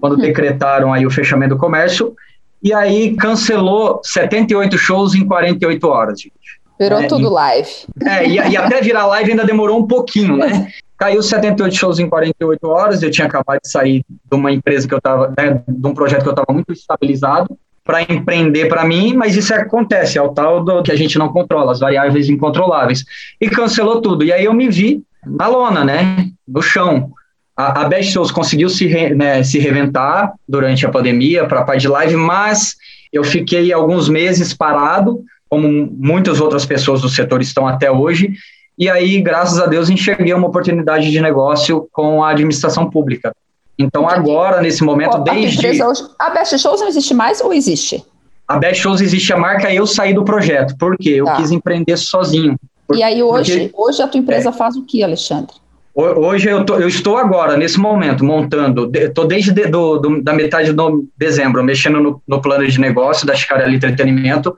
[0.00, 0.20] quando hum.
[0.20, 2.14] decretaram aí o fechamento do comércio,
[2.62, 6.34] e aí cancelou 78 shows em 48 horas, gente.
[6.78, 7.70] Virou é, tudo live.
[8.04, 10.68] É, e, e, até virar live ainda demorou um pouquinho, né?
[10.98, 14.94] Caiu 78 shows em 48 horas, eu tinha acabado de sair de uma empresa que
[14.94, 19.12] eu estava, né, de um projeto que eu estava muito estabilizado, para empreender para mim,
[19.14, 23.04] mas isso acontece, é o tal do que a gente não controla, as variáveis incontroláveis.
[23.38, 24.24] E cancelou tudo.
[24.24, 26.28] E aí eu me vi na lona, né?
[26.46, 27.12] No chão.
[27.56, 31.64] A, a Best Shows conseguiu se, re, né, se reventar durante a pandemia para a
[31.64, 32.74] parte de live, mas
[33.12, 38.32] eu fiquei alguns meses parado, como muitas outras pessoas do setor estão até hoje.
[38.76, 43.32] E aí, graças a Deus, enxerguei uma oportunidade de negócio com a administração pública.
[43.78, 45.80] Então, agora, nesse momento, desde.
[46.18, 48.04] A Best Shows não existe mais ou existe?
[48.46, 50.76] A Best Shows existe a marca, eu saí do projeto.
[50.76, 51.10] Por quê?
[51.10, 51.36] Eu tá.
[51.36, 52.56] quis empreender sozinho.
[52.86, 55.54] Por, e aí, hoje, porque, hoje a tua empresa é, faz o que, Alexandre?
[55.94, 60.32] Hoje eu, tô, eu, estou agora, nesse momento, montando, estou desde de, do, do, da
[60.32, 64.56] metade de dezembro, mexendo no, no, plano de negócio da Chicarelli Entretenimento,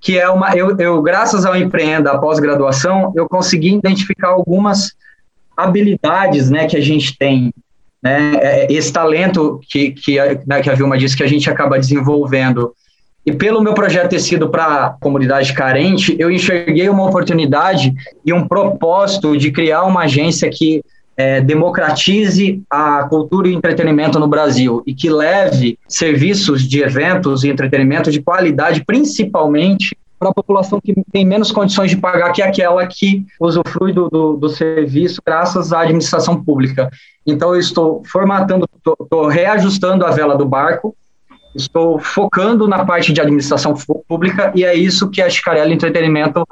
[0.00, 4.92] que é uma, eu, eu graças ao empreenda, a pós-graduação, eu consegui identificar algumas
[5.56, 7.54] habilidades, né, que a gente tem
[8.02, 11.48] né, é, é, esse talento que, que, né, que a Vilma disse que a gente
[11.48, 12.74] acaba desenvolvendo.
[13.24, 18.46] E pelo meu projeto ter sido para comunidade carente, eu enxerguei uma oportunidade e um
[18.48, 20.82] propósito de criar uma agência que
[21.16, 27.48] é, democratize a cultura e entretenimento no Brasil e que leve serviços de eventos e
[27.48, 32.86] entretenimento de qualidade, principalmente para a população que tem menos condições de pagar que aquela
[32.86, 36.88] que usufrui do, do, do serviço graças à administração pública.
[37.26, 40.94] Então, eu estou formatando, estou reajustando a vela do barco,
[41.54, 43.74] estou focando na parte de administração
[44.08, 46.46] pública e é isso que a Chicarelli Entretenimento,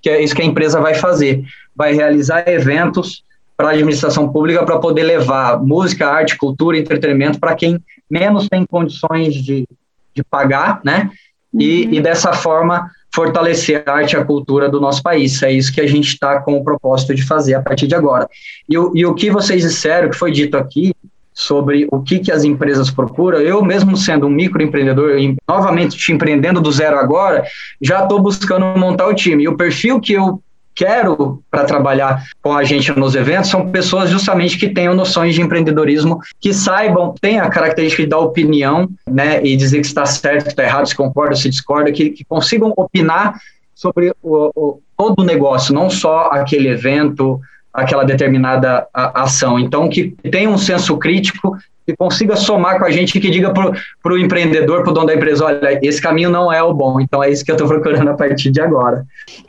[0.00, 1.44] que é isso que a empresa vai fazer.
[1.74, 3.24] Vai realizar eventos
[3.56, 8.64] para a administração pública para poder levar música, arte, cultura, entretenimento para quem menos tem
[8.66, 9.66] condições de,
[10.14, 11.10] de pagar, né?
[11.52, 11.92] E, uhum.
[11.94, 15.40] e dessa forma fortalecer a arte e a cultura do nosso país.
[15.42, 18.28] É isso que a gente está com o propósito de fazer a partir de agora.
[18.68, 20.92] E, e o que vocês disseram, que foi dito aqui,
[21.34, 25.16] sobre o que, que as empresas procuram, eu mesmo sendo um microempreendedor,
[25.48, 27.44] novamente te empreendendo do zero agora,
[27.82, 29.42] já estou buscando montar o time.
[29.42, 30.40] E o perfil que eu
[30.74, 35.42] quero para trabalhar com a gente nos eventos são pessoas justamente que tenham noções de
[35.42, 40.48] empreendedorismo, que saibam, tenham a característica de dar opinião, né, e dizer que está certo,
[40.48, 43.38] está errado, se concorda, se discorda, que, que consigam opinar
[43.74, 47.40] sobre o, o, todo o negócio, não só aquele evento,
[47.74, 49.58] aquela determinada ação.
[49.58, 54.12] Então, que tenha um senso crítico que consiga somar com a gente, que diga para
[54.12, 57.22] o empreendedor, para o dono da empresa, olha, esse caminho não é o bom, então
[57.22, 59.04] é isso que eu estou procurando a partir de agora.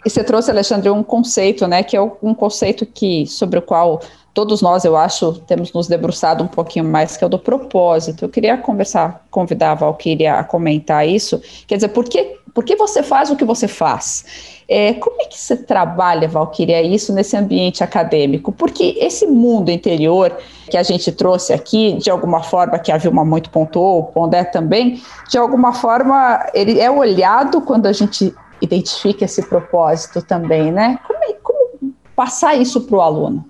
[0.06, 4.02] E você trouxe, Alexandre, um conceito, né, que é um conceito que, sobre o qual
[4.34, 8.26] todos nós, eu acho, temos nos debruçado um pouquinho mais, que é o do propósito.
[8.26, 12.78] Eu queria conversar, convidar a Valquíria a comentar isso, quer dizer, por que, por que
[12.78, 14.64] você faz o que você faz?
[14.68, 18.50] É, como é que você trabalha, Valquíria, isso nesse ambiente acadêmico?
[18.50, 20.36] Porque esse mundo interior
[20.72, 24.46] que a gente trouxe aqui, de alguma forma, que a Vilma muito pontuou, o Pondé
[24.46, 30.98] também, de alguma forma, ele é olhado quando a gente identifica esse propósito também, né?
[31.06, 33.46] Como, é, como passar isso para o aluno?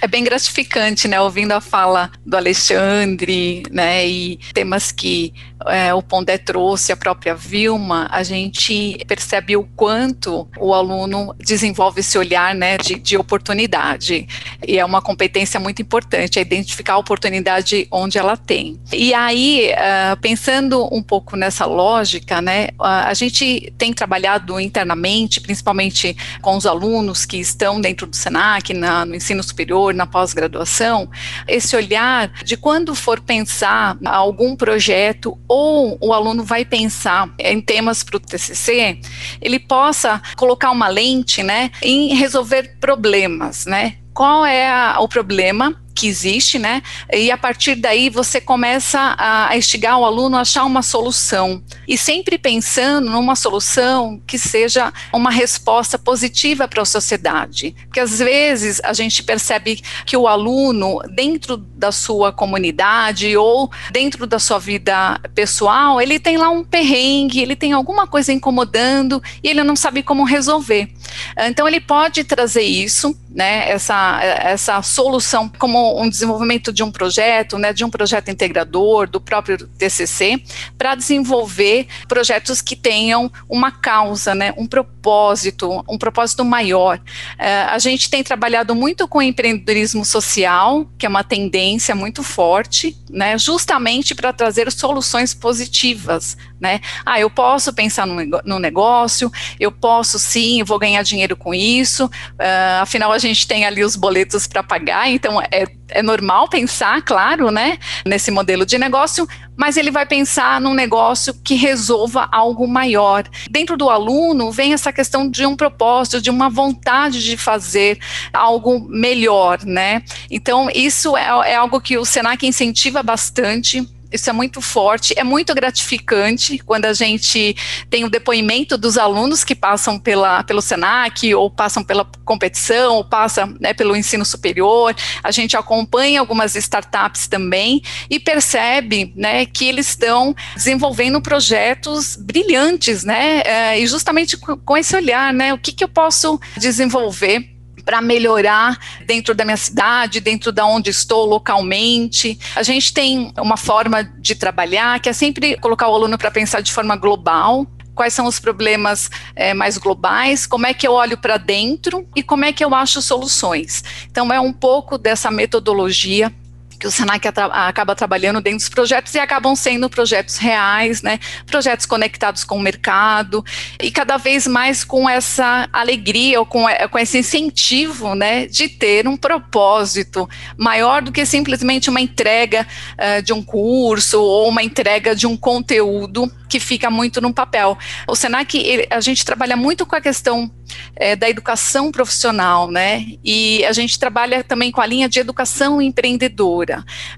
[0.00, 5.32] É bem gratificante, né, ouvindo a fala do Alexandre, né, e temas que
[5.64, 12.00] é, o Pondé trouxe, a própria Vilma, a gente percebe o quanto o aluno desenvolve
[12.00, 14.28] esse olhar, né, de, de oportunidade.
[14.66, 18.78] E é uma competência muito importante, é identificar a oportunidade onde ela tem.
[18.92, 26.16] E aí, uh, pensando um pouco nessa lógica, né, a gente tem trabalhado internamente, principalmente
[26.42, 31.08] com os alunos que estão dentro do SENAC, na, no ensino superior, na pós-graduação,
[31.46, 38.02] esse olhar de quando for pensar algum projeto ou o aluno vai pensar em temas
[38.02, 39.00] para o TCC,
[39.40, 43.96] ele possa colocar uma lente, né, em resolver problemas, né?
[44.14, 46.82] Qual é a, o problema que existe, né?
[47.10, 51.62] E a partir daí você começa a, instigar o aluno a achar uma solução.
[51.88, 57.74] E sempre pensando numa solução que seja uma resposta positiva para a sociedade.
[57.86, 64.26] Porque às vezes a gente percebe que o aluno, dentro da sua comunidade ou dentro
[64.26, 69.48] da sua vida pessoal, ele tem lá um perrengue, ele tem alguma coisa incomodando e
[69.48, 70.90] ele não sabe como resolver.
[71.38, 77.58] Então ele pode trazer isso, né, essa, essa solução como um desenvolvimento de um projeto,
[77.58, 80.42] né, de um projeto integrador, do próprio TCC,
[80.76, 86.98] para desenvolver projetos que tenham uma causa, né, um propósito, um propósito maior.
[86.98, 92.96] Uh, a gente tem trabalhado muito com empreendedorismo social, que é uma tendência muito forte,
[93.10, 96.80] né, justamente para trazer soluções positivas, né.
[97.04, 99.30] Ah, eu posso pensar no, negócio,
[99.60, 103.84] eu posso sim, eu vou ganhar dinheiro com isso, uh, afinal a gente tem ali
[103.84, 109.26] os boletos para pagar, então é, é normal pensar, claro, né, nesse modelo de negócio,
[109.56, 113.24] mas ele vai pensar num negócio que resolva algo maior.
[113.50, 117.98] Dentro do aluno vem essa questão de um propósito, de uma vontade de fazer
[118.32, 120.02] algo melhor, né?
[120.30, 125.24] Então, isso é, é algo que o Senac incentiva bastante isso é muito forte, é
[125.24, 127.56] muito gratificante quando a gente
[127.90, 133.04] tem o depoimento dos alunos que passam pela, pelo SENAC, ou passam pela competição, ou
[133.04, 134.94] passam né, pelo ensino superior.
[135.22, 143.04] A gente acompanha algumas startups também e percebe né, que eles estão desenvolvendo projetos brilhantes,
[143.04, 143.42] né?
[143.44, 145.52] Eh, e justamente com esse olhar, né?
[145.52, 147.55] O que, que eu posso desenvolver
[147.86, 148.76] para melhorar
[149.06, 152.36] dentro da minha cidade, dentro da onde estou localmente.
[152.56, 156.60] A gente tem uma forma de trabalhar que é sempre colocar o aluno para pensar
[156.60, 157.64] de forma global,
[157.94, 162.22] quais são os problemas é, mais globais, como é que eu olho para dentro e
[162.24, 163.84] como é que eu acho soluções.
[164.10, 166.32] Então, é um pouco dessa metodologia
[166.78, 171.18] que o Senac acaba trabalhando dentro dos projetos e acabam sendo projetos reais, né?
[171.46, 173.44] Projetos conectados com o mercado
[173.80, 179.06] e cada vez mais com essa alegria ou com, com esse incentivo, né, de ter
[179.08, 185.14] um propósito maior do que simplesmente uma entrega uh, de um curso ou uma entrega
[185.14, 187.76] de um conteúdo que fica muito no papel.
[188.06, 190.50] O Senac, ele, a gente trabalha muito com a questão
[190.94, 193.06] é, da educação profissional, né?
[193.24, 196.65] E a gente trabalha também com a linha de educação empreendedora.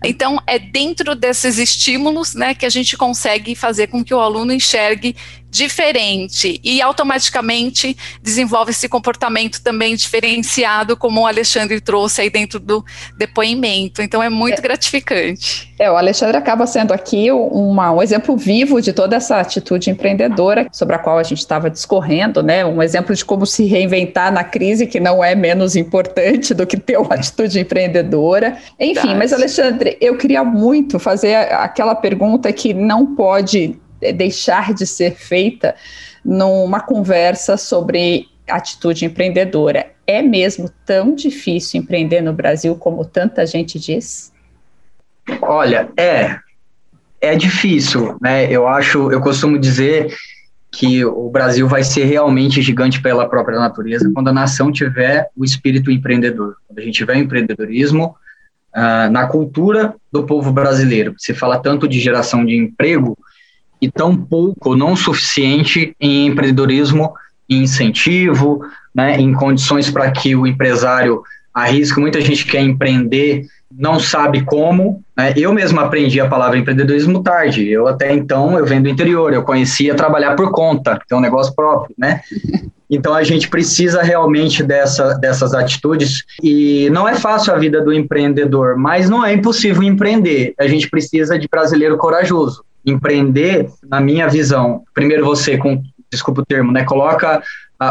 [0.05, 4.53] Então, é dentro desses estímulos, né, que a gente consegue fazer com que o aluno
[4.53, 5.17] enxergue
[5.51, 12.85] diferente e automaticamente desenvolve esse comportamento também diferenciado, como o Alexandre trouxe aí dentro do
[13.17, 14.03] depoimento.
[14.03, 15.73] Então é muito é, gratificante.
[15.79, 20.67] É, o Alexandre acaba sendo aqui uma, um exemplo vivo de toda essa atitude empreendedora
[20.73, 22.65] sobre a qual a gente estava discorrendo, né?
[22.65, 26.77] Um exemplo de como se reinventar na crise, que não é menos importante do que
[26.77, 28.59] ter uma atitude empreendedora.
[28.79, 29.19] Enfim, Verdade.
[29.19, 35.75] mas Alexandre, eu queria muito fazer aquela pergunta que não pode deixar de ser feita
[36.25, 39.93] numa conversa sobre atitude empreendedora.
[40.07, 44.33] É mesmo tão difícil empreender no Brasil como tanta gente diz?
[45.43, 46.39] Olha, é.
[47.21, 48.51] É difícil, né?
[48.51, 50.15] Eu acho, eu costumo dizer
[50.71, 55.45] que o Brasil vai ser realmente gigante pela própria natureza quando a nação tiver o
[55.45, 56.57] espírito empreendedor.
[56.67, 58.15] Quando a gente tiver empreendedorismo
[58.77, 61.15] uh, na cultura do povo brasileiro.
[61.19, 63.17] Se fala tanto de geração de emprego,
[63.81, 67.13] e tão pouco, não suficiente em empreendedorismo,
[67.49, 68.61] em incentivo,
[68.95, 71.23] né, em condições para que o empresário
[71.53, 72.01] arrisque.
[72.01, 75.03] Muita gente quer empreender, não sabe como.
[75.17, 75.33] Né?
[75.37, 77.69] Eu mesmo aprendi a palavra empreendedorismo tarde.
[77.69, 81.55] Eu até então eu venho do interior, eu conhecia trabalhar por conta, ter um negócio
[81.55, 82.21] próprio, né?
[82.91, 87.93] Então a gente precisa realmente dessa, dessas atitudes e não é fácil a vida do
[87.93, 90.55] empreendedor, mas não é impossível empreender.
[90.59, 96.47] A gente precisa de brasileiro corajoso empreender, na minha visão, primeiro você, com, desculpa o
[96.47, 97.43] termo, né, coloca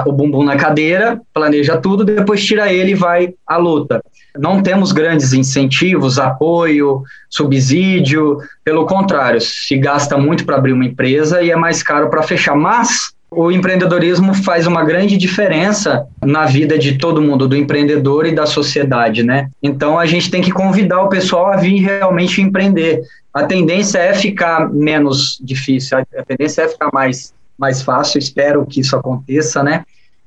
[0.05, 4.03] o bumbum na cadeira, planeja tudo, depois tira ele e vai à luta.
[4.37, 11.41] Não temos grandes incentivos, apoio, subsídio, pelo contrário, se gasta muito para abrir uma empresa
[11.41, 12.55] e é mais caro para fechar.
[12.55, 18.33] Mas o empreendedorismo faz uma grande diferença na vida de todo mundo, do empreendedor e
[18.33, 19.49] da sociedade, né?
[19.61, 23.03] Então a gente tem que convidar o pessoal a vir realmente empreender
[23.37, 28.79] a tendência é ficar menos difícil, a tendência é ficar mais, mais fácil, espero que
[28.79, 29.85] isso aconteça, né?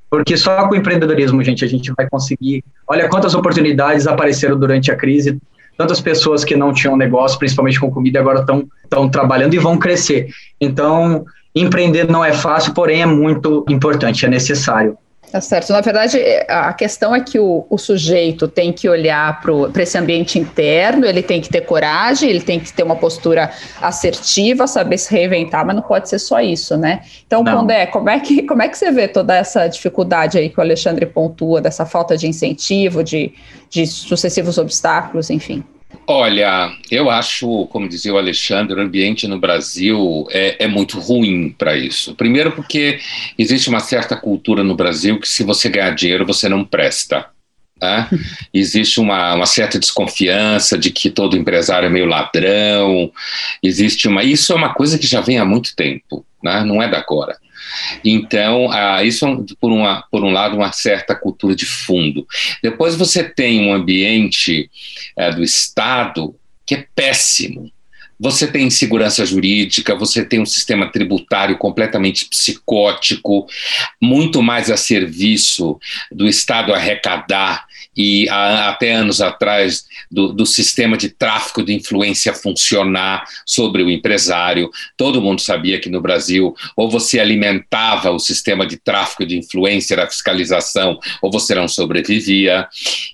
[0.09, 2.62] Porque só com o empreendedorismo, gente, a gente vai conseguir.
[2.86, 5.40] Olha quantas oportunidades apareceram durante a crise,
[5.76, 10.28] tantas pessoas que não tinham negócio, principalmente com comida, agora estão trabalhando e vão crescer.
[10.61, 11.24] Então,
[11.55, 14.96] empreender não é fácil, porém é muito importante, é necessário.
[15.30, 15.72] Tá certo.
[15.72, 19.96] Na verdade, é, a questão é que o, o sujeito tem que olhar para esse
[19.96, 24.98] ambiente interno, ele tem que ter coragem, ele tem que ter uma postura assertiva, saber
[24.98, 27.03] se reinventar, mas não pode ser só isso, né?
[27.24, 27.59] Então, não.
[27.59, 30.62] Pondé, como é, que, como é que você vê toda essa dificuldade aí que o
[30.62, 33.32] Alexandre pontua, dessa falta de incentivo, de,
[33.68, 35.62] de sucessivos obstáculos, enfim?
[36.13, 41.55] Olha, eu acho, como dizia o Alexandre, o ambiente no Brasil é, é muito ruim
[41.57, 42.17] para isso.
[42.17, 42.99] Primeiro, porque
[43.39, 47.27] existe uma certa cultura no Brasil que, se você ganhar dinheiro, você não presta.
[47.81, 48.09] Né?
[48.53, 53.13] Existe uma, uma, certa desconfiança de que todo empresário é meio ladrão.
[53.63, 54.25] Existe uma.
[54.25, 56.65] Isso é uma coisa que já vem há muito tempo, né?
[56.65, 57.39] não é da agora.
[58.05, 62.27] Então, ah, isso é, por, uma, por um lado, uma certa cultura de fundo.
[62.62, 64.71] Depois você tem um ambiente
[65.16, 66.35] eh, do Estado
[66.66, 67.71] que é péssimo.
[68.23, 73.47] Você tem insegurança jurídica, você tem um sistema tributário completamente psicótico,
[73.99, 75.81] muito mais a serviço
[76.12, 77.64] do Estado arrecadar
[78.01, 84.70] e até anos atrás do, do, sistema de tráfico de influência funcionar sobre o empresário.
[84.96, 89.98] Todo mundo sabia que no Brasil ou você alimentava o sistema de tráfico de influência
[89.98, 92.66] da fiscalização ou você não sobrevivia.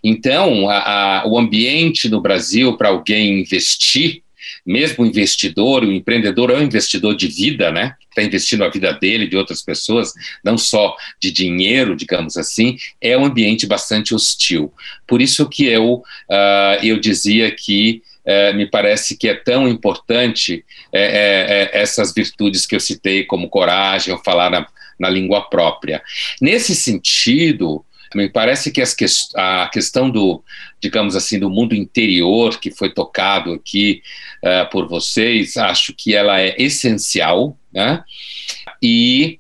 [0.05, 4.23] Então, a, a, o ambiente no Brasil para alguém investir
[4.67, 7.95] mesmo o investidor, o empreendedor é um investidor de vida, né?
[8.11, 10.13] Está investindo a vida dele, de outras pessoas,
[10.43, 14.73] não só de dinheiro, digamos assim, é um ambiente bastante hostil.
[15.07, 20.65] Por isso que eu, uh, eu dizia que uh, me parece que é tão importante
[20.89, 24.67] uh, essas virtudes que eu citei, como coragem, ou falar na,
[24.99, 26.03] na língua própria.
[26.41, 27.85] Nesse sentido,
[28.15, 30.43] me parece que que, a questão do,
[30.81, 34.03] digamos assim, do mundo interior que foi tocado aqui
[34.45, 38.03] uh, por vocês, acho que ela é essencial, né?
[38.83, 39.39] E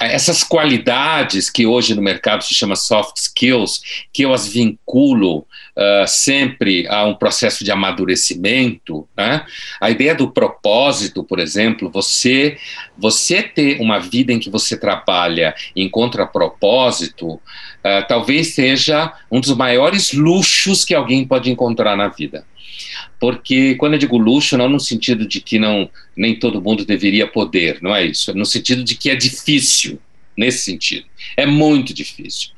[0.00, 3.80] essas qualidades que hoje no mercado se chama soft skills,
[4.12, 5.46] que eu as vinculo
[5.76, 9.44] uh, sempre a um processo de amadurecimento, né?
[9.80, 12.56] a ideia do propósito, por exemplo, você
[12.96, 17.40] você ter uma vida em que você trabalha e encontra propósito, uh,
[18.06, 22.44] talvez seja um dos maiores luxos que alguém pode encontrar na vida
[23.22, 27.26] porque quando eu digo luxo, não no sentido de que não nem todo mundo deveria
[27.26, 30.00] poder, não é isso, é no sentido de que é difícil,
[30.36, 31.06] nesse sentido.
[31.36, 32.50] É muito difícil.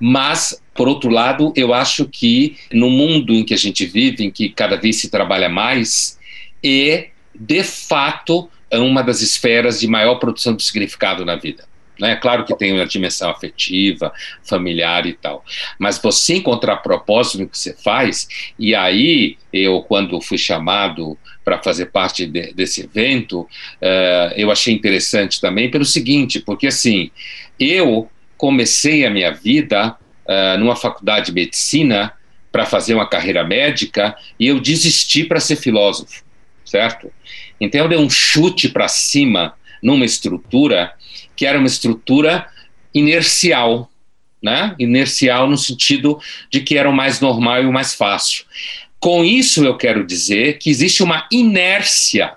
[0.00, 4.30] Mas, por outro lado, eu acho que no mundo em que a gente vive, em
[4.30, 6.18] que cada vez se trabalha mais,
[6.62, 11.64] é de fato uma das esferas de maior produção de significado na vida.
[11.98, 12.14] Né?
[12.16, 14.12] Claro que tem uma dimensão afetiva,
[14.42, 15.44] familiar e tal.
[15.78, 21.62] Mas você encontrar propósito no que você faz, e aí eu, quando fui chamado para
[21.62, 27.10] fazer parte de, desse evento, uh, eu achei interessante também pelo seguinte, porque assim,
[27.58, 29.96] eu comecei a minha vida
[30.28, 32.12] uh, numa faculdade de medicina
[32.52, 36.22] para fazer uma carreira médica e eu desisti para ser filósofo,
[36.64, 37.12] certo?
[37.60, 40.94] Então eu dei um chute para cima numa estrutura
[41.34, 42.46] que era uma estrutura
[42.94, 43.90] inercial,
[44.42, 44.74] né?
[44.78, 46.18] Inercial no sentido
[46.50, 48.44] de que era o mais normal e o mais fácil.
[48.98, 52.34] Com isso eu quero dizer que existe uma inércia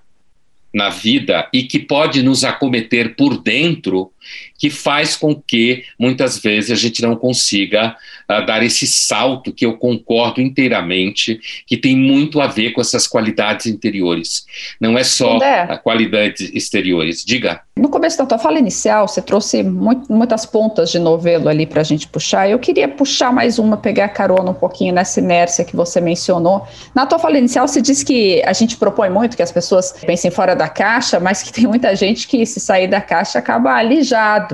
[0.73, 4.11] na vida e que pode nos acometer por dentro,
[4.59, 7.95] que faz com que muitas vezes a gente não consiga
[8.29, 13.07] uh, dar esse salto que eu concordo inteiramente, que tem muito a ver com essas
[13.07, 14.45] qualidades interiores.
[14.79, 17.23] Não é só André, qualidades exteriores.
[17.23, 17.61] Diga.
[17.77, 21.79] No começo da tua fala inicial, você trouxe muito, muitas pontas de novelo ali para
[21.79, 22.49] a gente puxar.
[22.49, 26.67] Eu queria puxar mais uma, pegar a carona um pouquinho nessa inércia que você mencionou.
[26.93, 30.29] Na tua fala inicial, você disse que a gente propõe muito que as pessoas pensem
[30.29, 34.48] fora da caixa, mas que tem muita gente que, se sair da caixa, acaba alijado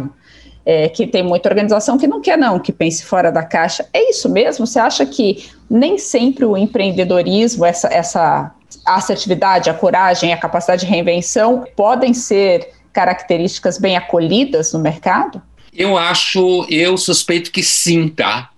[0.65, 3.87] é, que tem muita organização que não quer não, que pense fora da caixa.
[3.93, 4.65] É isso mesmo?
[4.65, 8.51] Você acha que nem sempre o empreendedorismo, essa, essa
[8.85, 15.41] assertividade, a coragem, a capacidade de reinvenção podem ser características bem acolhidas no mercado?
[15.71, 18.49] Eu acho, eu suspeito que sim, tá?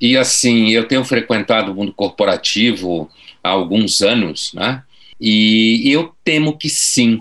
[0.00, 3.08] E assim, eu tenho frequentado o mundo corporativo
[3.42, 4.82] há alguns anos, né?
[5.20, 7.18] E eu temo que sim.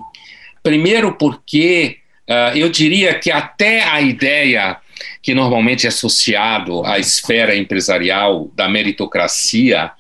[0.64, 2.01] Primeiro porque
[2.32, 4.78] Uh, eu diria que até a ideia
[5.22, 9.92] que normalmente é associado à esfera empresarial da meritocracia,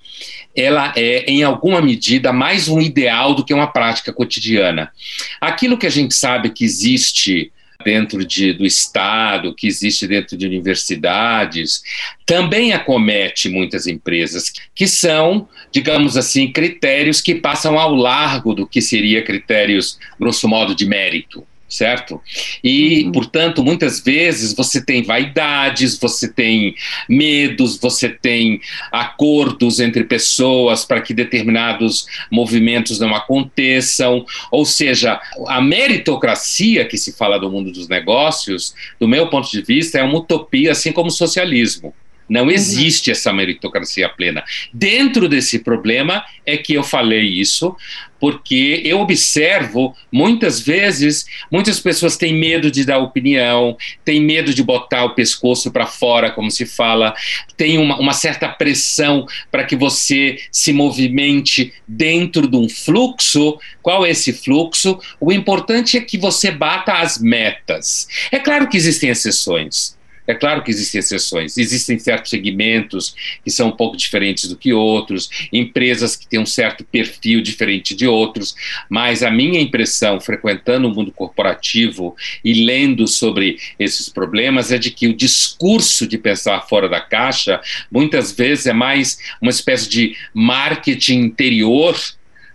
[0.56, 4.94] ela é, em alguma medida, mais um ideal do que uma prática cotidiana.
[5.42, 7.52] Aquilo que a gente sabe que existe
[7.84, 11.84] dentro de, do Estado, que existe dentro de universidades,
[12.26, 18.82] também acomete muitas empresas, que são, digamos assim, critérios que passam ao largo do que
[18.82, 22.20] seria critérios, grosso modo, de mérito certo?
[22.62, 23.12] E, uhum.
[23.14, 26.76] portanto, muitas vezes você tem vaidades, você tem
[27.08, 28.60] medos, você tem
[28.92, 37.14] acordos entre pessoas para que determinados movimentos não aconteçam, ou seja, a meritocracia que se
[37.14, 41.08] fala do mundo dos negócios, do meu ponto de vista, é uma utopia, assim como
[41.08, 41.94] o socialismo.
[42.32, 42.52] Não uhum.
[42.52, 44.42] existe essa meritocracia plena.
[44.74, 47.76] Dentro desse problema é que eu falei isso,
[48.22, 53.76] porque eu observo muitas vezes, muitas pessoas têm medo de dar opinião,
[54.06, 57.14] têm medo de botar o pescoço para fora, como se fala,
[57.58, 63.60] tem uma, uma certa pressão para que você se movimente dentro de um fluxo.
[63.82, 64.98] Qual é esse fluxo?
[65.20, 68.08] O importante é que você bata as metas.
[68.32, 70.00] É claro que existem exceções.
[70.28, 74.72] É claro que existem exceções, existem certos segmentos que são um pouco diferentes do que
[74.72, 78.56] outros, empresas que têm um certo perfil diferente de outros,
[78.90, 84.92] mas a minha impressão, frequentando o mundo corporativo e lendo sobre esses problemas, é de
[84.92, 87.60] que o discurso de pensar fora da caixa
[87.92, 92.00] muitas vezes é mais uma espécie de marketing interior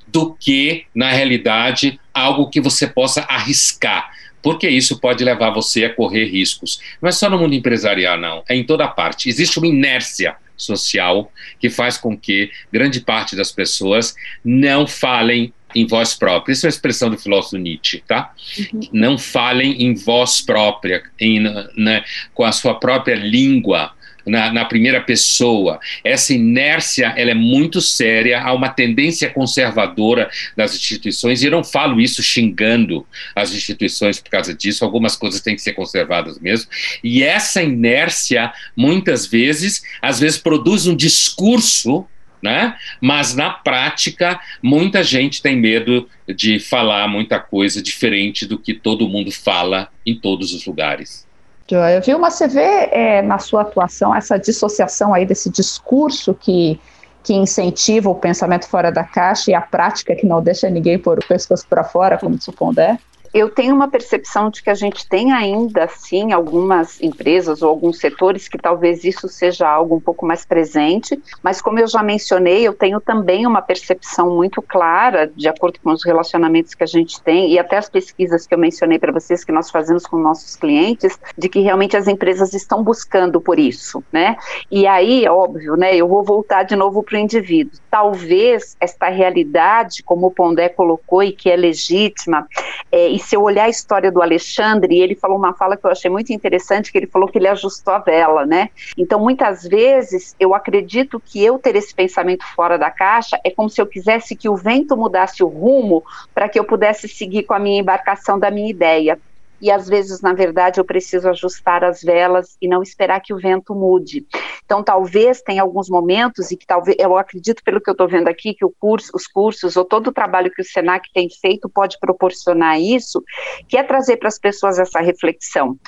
[0.07, 4.16] do que, na realidade, algo que você possa arriscar
[4.47, 6.81] porque isso pode levar você a correr riscos.
[7.03, 9.29] Não é só no mundo empresarial, não, é em toda parte.
[9.29, 15.85] Existe uma inércia social que faz com que grande parte das pessoas não falem em
[15.85, 16.53] voz própria.
[16.53, 18.33] Isso é uma expressão do filósofo Nietzsche, tá?
[18.73, 18.81] Uhum.
[18.93, 21.41] Não falem em voz própria, em,
[21.77, 23.96] né, com a sua própria língua,
[24.27, 25.79] na, na, primeira pessoa.
[26.03, 31.65] Essa inércia ela é muito séria, há uma tendência conservadora das instituições, e eu não
[31.65, 36.71] falo isso xingando as instituições por causa disso, algumas coisas têm que ser conservadas mesmo.
[37.03, 42.07] E essa inércia, muitas vezes, às vezes produz um discurso
[42.43, 42.77] né?
[43.01, 49.09] Mas na prática, muita gente tem medo de falar muita coisa diferente do que todo
[49.09, 51.26] mundo fala em todos os lugares.
[51.69, 52.19] Joia, viu?
[52.19, 56.81] Mas você vê é, na sua atuação essa dissociação aí desse discurso que,
[57.25, 61.19] que incentiva o pensamento fora da caixa e a prática que não deixa ninguém pôr
[61.19, 62.99] o pescoço para fora, como se Pondé?
[63.37, 67.99] Eu tenho uma percepção de que a gente tem ainda, assim, algumas empresas ou alguns
[67.99, 72.67] setores que talvez isso seja algo um pouco mais presente, mas como eu já mencionei,
[72.67, 77.21] eu tenho também uma percepção muito clara, de acordo com os relacionamentos que a gente
[77.21, 80.57] tem e até as pesquisas que eu mencionei para vocês que nós fazemos com nossos
[80.57, 84.39] clientes, de que realmente as empresas estão buscando por isso, né?
[84.71, 87.79] E aí, óbvio, né, eu vou voltar de novo para o indivíduo.
[87.91, 92.47] Talvez esta realidade, como o Pondé colocou e que é legítima,
[92.91, 96.09] é, se eu olhar a história do Alexandre, ele falou uma fala que eu achei
[96.09, 98.71] muito interessante, que ele falou que ele ajustou a vela, né?
[98.97, 103.69] Então, muitas vezes, eu acredito que eu ter esse pensamento fora da caixa é como
[103.69, 107.55] se eu quisesse que o vento mudasse o rumo para que eu pudesse seguir com
[107.55, 109.19] a minha embarcação da minha ideia
[109.61, 113.39] e às vezes, na verdade, eu preciso ajustar as velas e não esperar que o
[113.39, 114.27] vento mude.
[114.65, 118.29] Então, talvez tenha alguns momentos e que talvez eu acredito pelo que eu estou vendo
[118.29, 121.69] aqui que o curso, os cursos ou todo o trabalho que o Senac tem feito
[121.69, 123.23] pode proporcionar isso,
[123.69, 125.79] que é trazer para as pessoas essa reflexão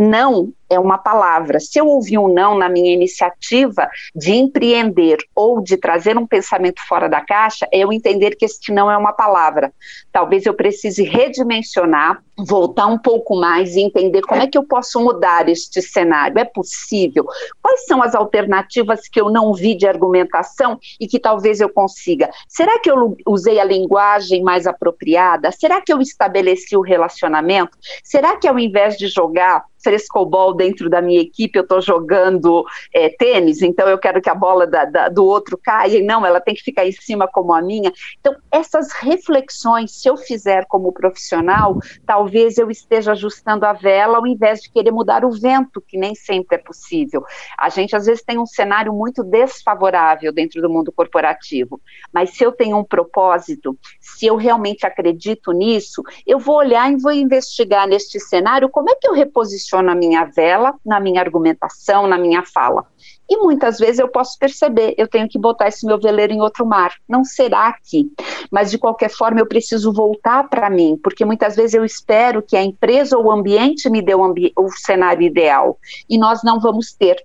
[0.00, 1.58] não é uma palavra.
[1.58, 6.80] Se eu ouvir um não na minha iniciativa de empreender ou de trazer um pensamento
[6.86, 9.72] fora da caixa, é eu entender que este não é uma palavra.
[10.12, 15.00] Talvez eu precise redimensionar, voltar um pouco mais e entender como é que eu posso
[15.00, 16.38] mudar este cenário.
[16.38, 17.26] É possível?
[17.60, 22.30] Quais são as alternativas que eu não vi de argumentação e que talvez eu consiga?
[22.48, 25.50] Será que eu usei a linguagem mais apropriada?
[25.50, 27.76] Será que eu estabeleci o relacionamento?
[28.04, 33.08] Será que ao invés de jogar frescobol dentro da minha equipe, eu estou jogando é,
[33.08, 36.38] tênis, então eu quero que a bola da, da, do outro caia, e não, ela
[36.38, 37.90] tem que ficar em cima como a minha.
[38.20, 44.26] Então, essas reflexões, se eu fizer como profissional, talvez eu esteja ajustando a vela ao
[44.26, 47.24] invés de querer mudar o vento, que nem sempre é possível.
[47.56, 51.80] A gente, às vezes, tem um cenário muito desfavorável dentro do mundo corporativo,
[52.12, 56.96] mas se eu tenho um propósito, se eu realmente acredito nisso, eu vou olhar e
[56.96, 60.49] vou investigar neste cenário como é que eu reposiciono na minha vela,
[60.84, 62.84] na minha argumentação, na minha fala.
[63.28, 66.66] E muitas vezes eu posso perceber, eu tenho que botar esse meu veleiro em outro
[66.66, 66.92] mar.
[67.08, 68.10] Não será aqui.
[68.50, 72.56] Mas de qualquer forma eu preciso voltar para mim, porque muitas vezes eu espero que
[72.56, 75.78] a empresa ou o ambiente me dê o, ambi o cenário ideal
[76.08, 77.22] e nós não vamos ter.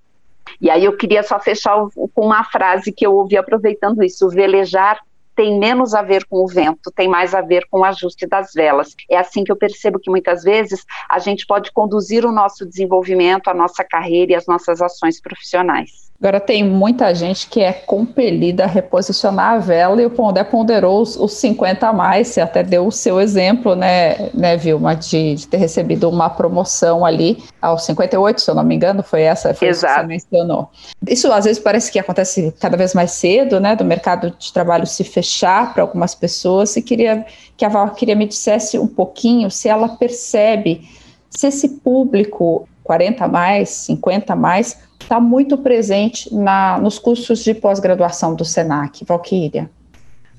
[0.61, 1.76] E aí eu queria só fechar
[2.13, 4.99] com uma frase que eu ouvi aproveitando isso: velejar
[5.36, 8.54] tem menos a ver com o vento, tem mais a ver com o ajuste das
[8.54, 8.96] velas.
[9.10, 13.50] É assim que eu percebo que muitas vezes a gente pode conduzir o nosso desenvolvimento,
[13.50, 16.06] a nossa carreira e as nossas ações profissionais.
[16.26, 20.99] Agora tem muita gente que é compelida a reposicionar a vela e o Pondé ponderou
[20.99, 25.36] os, os 50 a mais, você até deu o seu exemplo, né, né Vilma, de,
[25.36, 29.53] de, ter recebido uma promoção ali aos 58, se eu não me engano, foi essa
[29.53, 29.93] foi Exato.
[29.93, 30.67] que você mencionou.
[31.07, 34.88] Isso às vezes parece que acontece cada vez mais cedo, né, do mercado de trabalho
[34.88, 37.23] se fechar para algumas pessoas e queria
[37.55, 40.89] que a Val queria me dissesse um pouquinho se ela percebe
[41.30, 47.43] se esse público 40 a mais, 50 a mais, está muito presente na, nos cursos
[47.43, 49.06] de pós-graduação do SENAC.
[49.06, 49.70] Valquíria.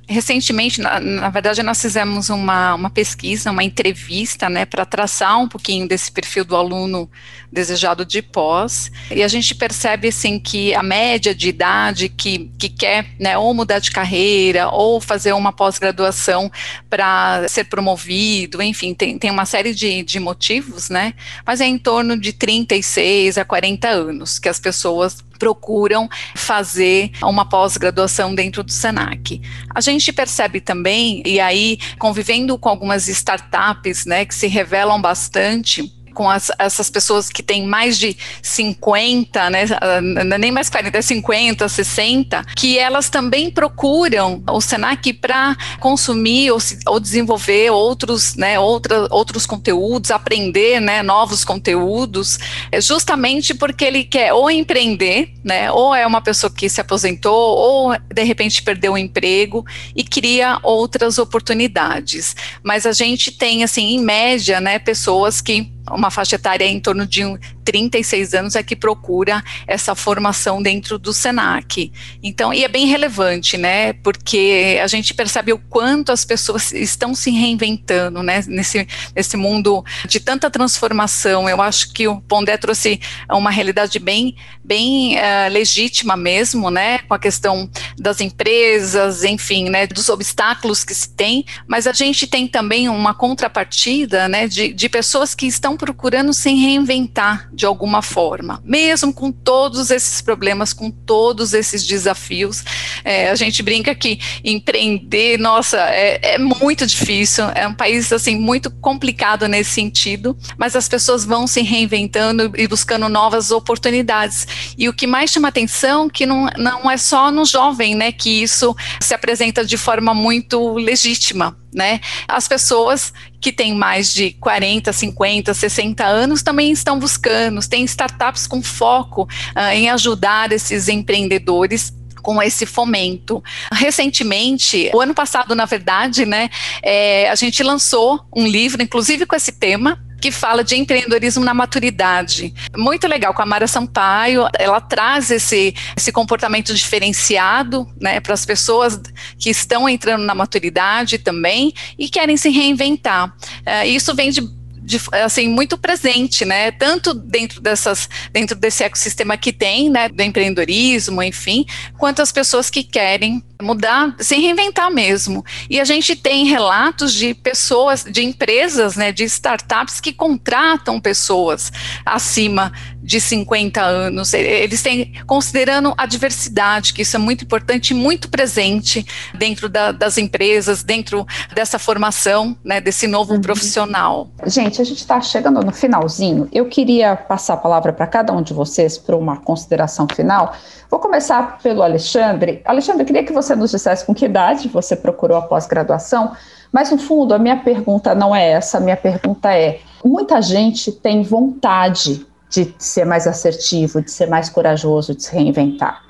[0.09, 5.49] Recentemente, na, na, verdade, nós fizemos uma, uma pesquisa, uma entrevista, né, para traçar um
[5.49, 7.11] pouquinho desse perfil do aluno
[7.51, 12.69] desejado de pós, e a gente percebe, assim, que a média de idade que, que
[12.69, 16.53] quer, né, ou mudar de carreira, ou fazer uma pós-graduação
[16.89, 21.79] para ser promovido, enfim, tem, tem uma série de, de motivos, né, mas é em
[21.79, 28.73] torno de 36 a 40 anos que as pessoas procuram fazer uma pós-graduação dentro do
[28.73, 29.41] Senac.
[29.75, 35.93] A gente percebe também, e aí convivendo com algumas startups, né, que se revelam bastante,
[36.17, 40.01] com as, essas pessoas que têm mais de 50, né, ah,
[40.39, 46.99] nem mais 40, 50, 60, que elas também procuram o Senac para consumir ou, ou,
[46.99, 52.39] desenvolver outros, né, outra, outros conteúdos, aprender, né, novos conteúdos,
[52.73, 57.35] é justamente porque ele quer ou empreender, né, ou é uma pessoa que se aposentou,
[57.35, 62.35] ou de repente perdeu o emprego e cria outras oportunidades.
[62.63, 67.07] Mas a gente tem, assim, em média, né, pessoas que uma faixa etária em torno
[67.07, 67.25] de
[67.67, 71.93] 36 anos é que procura essa formação dentro do SENAC.
[72.23, 73.93] Então, e é bem relevante, né?
[73.93, 78.43] Porque a gente percebe o quanto as pessoas estão se reinventando, né?
[78.47, 81.49] Nesse, nesse mundo de tanta transformação.
[81.49, 86.99] Eu acho que o Pondé trouxe uma realidade bem, bem uh, legítima mesmo, né?
[86.99, 89.89] Com a questão das empresas, enfim, né?
[89.89, 94.47] Dos obstáculos que se tem, mas a gente tem também uma contrapartida, né?
[94.47, 100.21] De, de pessoas que estão procurando se reinventar de alguma forma, mesmo com todos esses
[100.21, 102.63] problemas, com todos esses desafios.
[103.03, 108.39] É, a gente brinca que empreender, nossa, é, é, muito difícil, é um país assim
[108.39, 114.47] muito complicado nesse sentido, mas as pessoas vão se reinventando e buscando novas oportunidades.
[114.77, 118.43] E o que mais chama atenção que não, não é só no jovem, né, que
[118.43, 122.01] isso se apresenta de forma muito legítima né?
[122.27, 128.47] As pessoas que têm mais de 40, 50, 60 anos também estão buscando, tem startups
[128.47, 129.25] com foco
[129.55, 133.45] uh, em ajudar esses empreendedores com esse fomento.
[133.71, 136.51] Recentemente, o ano passado, na verdade, né,
[136.83, 141.55] é, a gente lançou um livro, inclusive com esse tema, que fala de empreendedorismo na
[141.55, 142.53] maturidade.
[142.77, 148.45] Muito legal, com a Mara Sampaio, ela traz esse, esse comportamento diferenciado né, para as
[148.45, 149.01] pessoas
[149.39, 153.29] que estão entrando na maturidade também e querem se reinventar.
[153.29, 154.41] Uh, isso vem de
[154.87, 156.71] de, assim muito presente, né?
[156.71, 161.67] Tanto dentro dessas, dentro desse ecossistema que tem, né, do empreendedorismo, enfim,
[161.99, 165.45] quanto as pessoas que querem mudar, se reinventar mesmo.
[165.69, 171.73] E a gente tem relatos de pessoas, de empresas, né, de startups que contratam pessoas
[172.05, 172.73] acima
[173.07, 174.35] de 50 anos.
[174.35, 179.93] Eles têm, considerando a diversidade, que isso é muito importante e muito presente dentro da,
[179.93, 183.41] das empresas, dentro dessa formação, né, desse novo uhum.
[183.41, 184.29] profissional.
[184.45, 186.49] Gente, a gente está chegando no finalzinho.
[186.53, 190.57] Eu queria passar a palavra para cada um de vocês para uma consideração final.
[190.91, 192.61] Vou começar pelo Alexandre.
[192.65, 196.33] Alexandre, eu queria que você nos dissesse com que idade você procurou a pós-graduação,
[196.73, 200.91] mas no fundo a minha pergunta não é essa, a minha pergunta é: muita gente
[200.91, 202.27] tem vontade
[202.65, 206.03] de ser mais assertivo, de ser mais corajoso, de se reinventar,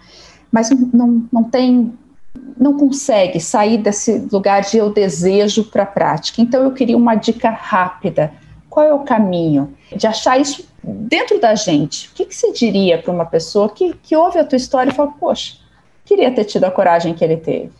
[0.53, 1.93] mas não, não, tem
[2.57, 6.41] não consegue sair desse lugar de eu desejo para a prática.
[6.41, 8.33] Então eu queria uma dica rápida.
[8.71, 12.99] Qual é o caminho de achar isso dentro da gente, o que, que se diria
[12.99, 15.57] para uma pessoa que, que ouve a tua história e fala, poxa,
[16.05, 17.73] queria ter tido a coragem que ele teve?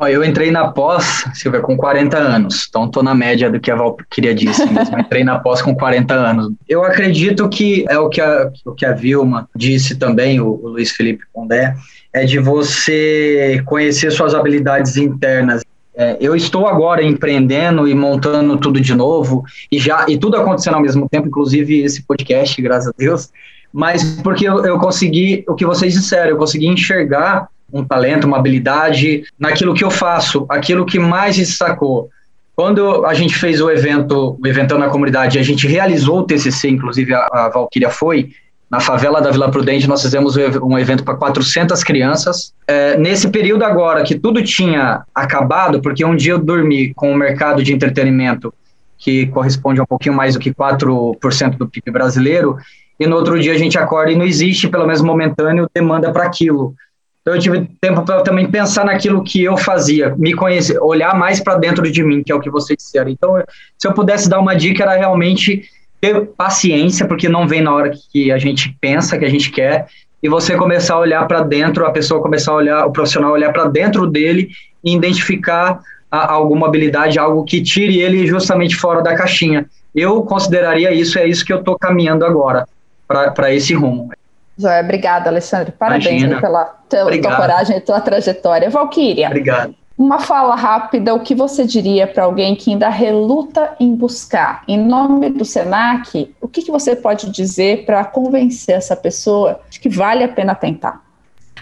[0.00, 3.76] Eu entrei na pós, Silvia, com 40 anos, então estou na média do que a
[3.76, 4.98] Val queria disse mesmo.
[4.98, 6.52] entrei na pós com 40 anos.
[6.68, 10.68] Eu acredito que é o que a, o que a Vilma disse também, o, o
[10.68, 11.76] Luiz Felipe Pondé,
[12.12, 15.62] é de você conhecer suas habilidades internas
[15.94, 20.74] é, eu estou agora empreendendo e montando tudo de novo e já e tudo acontecendo
[20.74, 23.30] ao mesmo tempo, inclusive esse podcast, graças a Deus.
[23.72, 28.38] Mas porque eu, eu consegui o que vocês disseram, eu consegui enxergar um talento, uma
[28.38, 32.10] habilidade naquilo que eu faço, aquilo que mais destacou.
[32.54, 36.68] Quando a gente fez o evento, o evento na comunidade, a gente realizou o TCC,
[36.68, 38.30] inclusive a, a Valquíria foi,
[38.72, 42.54] na favela da Vila Prudente, nós fizemos um evento para 400 crianças.
[42.66, 47.14] É, nesse período agora, que tudo tinha acabado, porque um dia eu dormi com o
[47.14, 48.52] mercado de entretenimento,
[48.96, 52.56] que corresponde a um pouquinho mais do que 4% do PIB brasileiro,
[52.98, 56.24] e no outro dia a gente acorda e não existe, pelo menos momentâneo, demanda para
[56.24, 56.74] aquilo.
[57.22, 61.38] Então eu tive tempo para também pensar naquilo que eu fazia, me conhecer, olhar mais
[61.38, 63.10] para dentro de mim, que é o que vocês disseram.
[63.10, 63.42] Então,
[63.78, 65.64] se eu pudesse dar uma dica, era realmente
[66.00, 69.86] ter paciência, porque não vem na hora que a gente pensa, que a gente quer,
[70.20, 73.52] e você começar a olhar para dentro, a pessoa começar a olhar, o profissional olhar
[73.52, 74.50] para dentro dele
[74.84, 79.66] e identificar a, alguma habilidade, algo que tire ele justamente fora da caixinha.
[79.94, 82.66] Eu consideraria isso, é isso que eu estou caminhando agora,
[83.06, 84.10] para esse rumo.
[84.56, 85.72] Joia, obrigada, Alexandre.
[85.72, 88.68] Parabéns pela tua, tua coragem e tua trajetória.
[88.70, 89.28] Valquíria.
[89.28, 89.74] Obrigado.
[89.96, 94.64] Uma fala rápida, o que você diria para alguém que ainda reluta em buscar?
[94.66, 99.78] Em nome do SENAC, o que, que você pode dizer para convencer essa pessoa de
[99.78, 101.02] que vale a pena tentar?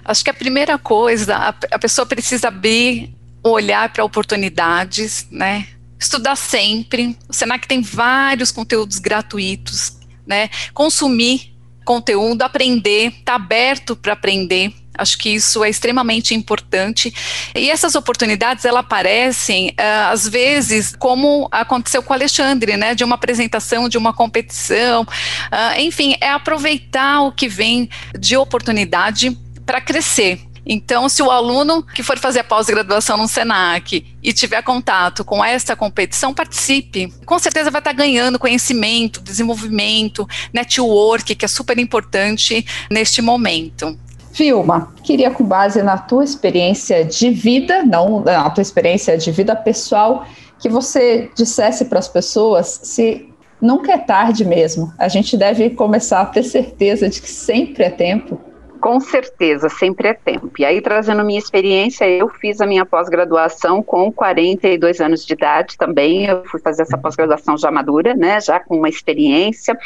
[0.04, 5.66] Acho que a primeira coisa, a, a pessoa precisa abrir o olhar para oportunidades, né?
[5.98, 7.18] Estudar sempre.
[7.28, 10.48] O SENAC tem vários conteúdos gratuitos, né?
[10.72, 11.52] Consumir
[11.84, 14.72] conteúdo, aprender, estar tá aberto para aprender.
[14.96, 17.12] Acho que isso é extremamente importante.
[17.54, 22.94] E essas oportunidades, elas aparecem, uh, às vezes, como aconteceu com o Alexandre, né?
[22.94, 25.02] De uma apresentação, de uma competição.
[25.02, 30.40] Uh, enfim, é aproveitar o que vem de oportunidade para crescer.
[30.72, 35.44] Então, se o aluno que for fazer a pós-graduação no SENAC e tiver contato com
[35.44, 37.12] essa competição, participe.
[37.26, 43.98] Com certeza vai estar ganhando conhecimento, desenvolvimento, network, que é super importante neste momento.
[44.32, 49.56] Vilma, queria com base na tua experiência de vida, não na tua experiência de vida
[49.56, 50.24] pessoal,
[50.60, 53.28] que você dissesse para as pessoas se
[53.60, 54.94] nunca é tarde mesmo.
[54.96, 58.40] A gente deve começar a ter certeza de que sempre é tempo
[58.80, 60.50] com certeza, sempre é tempo.
[60.58, 65.76] E aí, trazendo minha experiência, eu fiz a minha pós-graduação com 42 anos de idade
[65.76, 66.26] também.
[66.26, 69.78] Eu fui fazer essa pós-graduação já madura, né, já com uma experiência.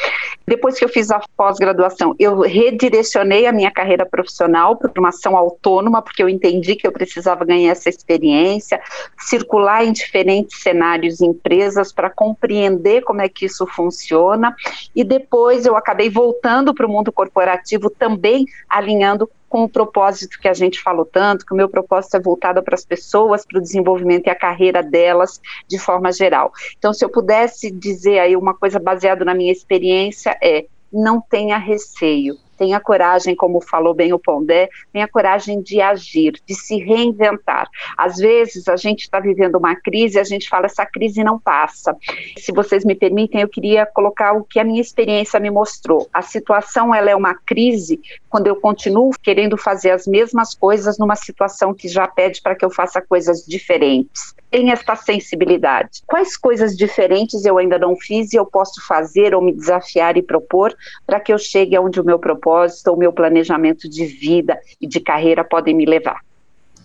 [0.47, 5.37] Depois que eu fiz a pós-graduação, eu redirecionei a minha carreira profissional para uma ação
[5.37, 8.81] autônoma, porque eu entendi que eu precisava ganhar essa experiência,
[9.19, 14.55] circular em diferentes cenários e empresas para compreender como é que isso funciona.
[14.95, 18.47] E depois eu acabei voltando para o mundo corporativo também
[18.85, 22.63] alinhando com o propósito que a gente falou tanto, que o meu propósito é voltado
[22.63, 26.53] para as pessoas, para o desenvolvimento e a carreira delas de forma geral.
[26.77, 31.59] Então, se eu pudesse dizer aí uma coisa baseada na minha experiência, é não tenha
[31.59, 37.69] receio tenha coragem, como falou bem o Pondé, tenha coragem de agir, de se reinventar.
[37.97, 41.97] Às vezes a gente está vivendo uma crise, a gente fala essa crise não passa.
[42.39, 46.09] Se vocês me permitem, eu queria colocar o que a minha experiência me mostrou.
[46.13, 51.17] A situação ela é uma crise quando eu continuo querendo fazer as mesmas coisas numa
[51.17, 54.35] situação que já pede para que eu faça coisas diferentes.
[54.51, 56.03] Tem esta sensibilidade.
[56.07, 60.23] Quais coisas diferentes eu ainda não fiz e eu posso fazer ou me desafiar e
[60.23, 60.75] propor
[61.05, 64.87] para que eu chegue aonde o meu propósito propósito, o meu planejamento de vida e
[64.87, 66.21] de carreira podem me levar.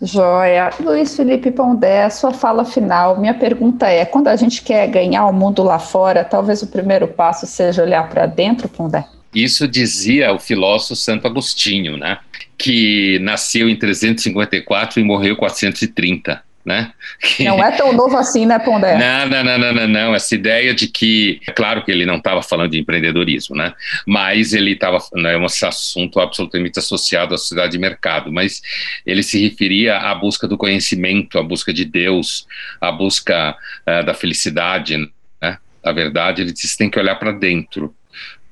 [0.01, 0.69] Joia.
[0.79, 3.19] Luiz Felipe Pondé, sua fala final.
[3.19, 7.09] Minha pergunta é: quando a gente quer ganhar o mundo lá fora, talvez o primeiro
[7.09, 9.05] passo seja olhar para dentro, Pondé?
[9.35, 12.17] Isso dizia o filósofo Santo Agostinho, né?
[12.57, 16.91] Que nasceu em 354 e morreu 430 né?
[17.39, 18.97] Não é tão novo assim, né, Pondé?
[18.97, 20.15] Não, não, não, não, não, não.
[20.15, 23.73] Essa ideia de que, é claro que ele não estava falando de empreendedorismo, né?
[24.05, 28.61] Mas ele estava, né, é um assunto absolutamente associado à sociedade de mercado, mas
[29.05, 32.45] ele se referia à busca do conhecimento, à busca de Deus,
[32.79, 33.55] à busca
[33.87, 34.97] uh, da felicidade,
[35.41, 35.57] né?
[35.83, 37.95] A verdade, ele disse, tem que olhar para dentro.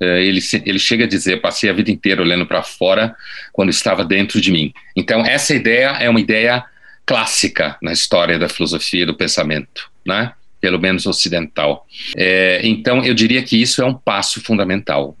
[0.00, 3.14] Uh, ele, ele chega a dizer, passei a vida inteira olhando para fora
[3.52, 4.72] quando estava dentro de mim.
[4.96, 6.64] Então, essa ideia é uma ideia
[7.08, 10.34] clássica na história da filosofia e do pensamento, né?
[10.60, 11.86] pelo menos ocidental.
[12.16, 15.16] É, então, eu diria que isso é um passo fundamental.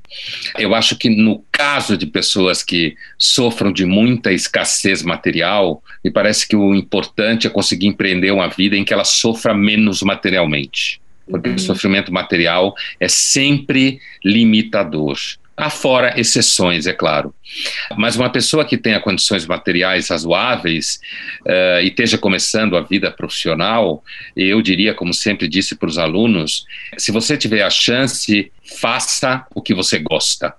[0.58, 6.46] Eu acho que no caso de pessoas que sofram de muita escassez material, me parece
[6.46, 11.00] que o importante é conseguir empreender uma vida em que ela sofra menos materialmente.
[11.30, 11.54] Porque uhum.
[11.54, 15.16] o sofrimento material é sempre limitador.
[15.58, 17.34] Há fora exceções, é claro.
[17.96, 21.00] Mas uma pessoa que tenha condições materiais razoáveis
[21.40, 24.04] uh, e esteja começando a vida profissional,
[24.36, 26.64] eu diria, como sempre disse para os alunos,
[26.96, 30.54] se você tiver a chance, faça o que você gosta.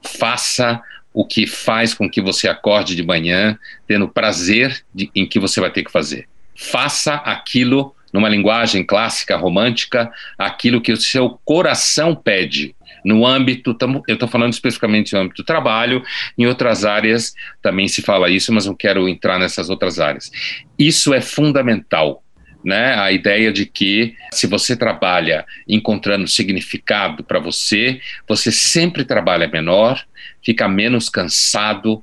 [0.00, 0.80] Faça
[1.12, 5.60] o que faz com que você acorde de manhã tendo prazer de, em que você
[5.60, 6.28] vai ter que fazer.
[6.54, 10.08] Faça aquilo numa linguagem clássica romântica,
[10.38, 12.72] aquilo que o seu coração pede.
[13.04, 16.00] No âmbito, eu estou falando especificamente no âmbito do trabalho,
[16.38, 20.30] em outras áreas também se fala isso, mas não quero entrar nessas outras áreas.
[20.78, 22.20] Isso é fundamental.
[22.64, 29.46] Né, a ideia de que se você trabalha encontrando significado para você, você sempre trabalha
[29.46, 30.02] menor,
[30.42, 32.02] fica menos cansado,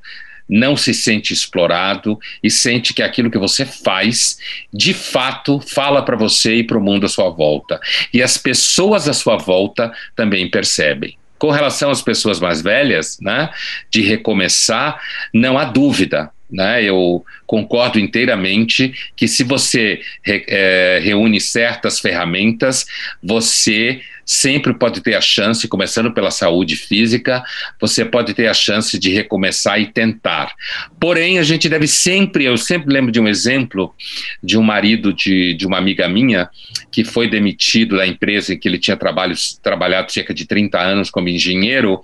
[0.52, 4.38] não se sente explorado e sente que aquilo que você faz,
[4.74, 7.80] de fato, fala para você e para o mundo à sua volta.
[8.14, 11.16] E as pessoas à sua volta também percebem.
[11.40, 13.50] Com relação às pessoas mais velhas, né,
[13.90, 15.00] de recomeçar,
[15.34, 16.30] não há dúvida.
[16.52, 22.86] Né, eu concordo inteiramente que se você re, é, reúne certas ferramentas,
[23.24, 27.44] você sempre pode ter a chance, começando pela saúde física,
[27.80, 30.54] você pode ter a chance de recomeçar e tentar.
[30.98, 33.94] Porém, a gente deve sempre, eu sempre lembro de um exemplo
[34.42, 36.50] de um marido de, de uma amiga minha
[36.90, 41.10] que foi demitido da empresa em que ele tinha trabalho, trabalhado cerca de 30 anos
[41.10, 42.00] como engenheiro,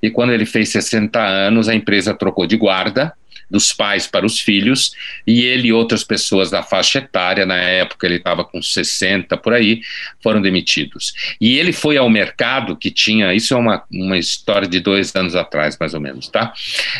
[0.00, 3.12] e quando ele fez 60 anos, a empresa trocou de guarda
[3.52, 4.92] dos pais para os filhos,
[5.26, 9.52] e ele e outras pessoas da faixa etária, na época ele estava com 60 por
[9.52, 9.82] aí,
[10.22, 11.12] foram demitidos.
[11.38, 15.36] E ele foi ao mercado que tinha, isso é uma, uma história de dois anos
[15.36, 16.54] atrás, mais ou menos, tá?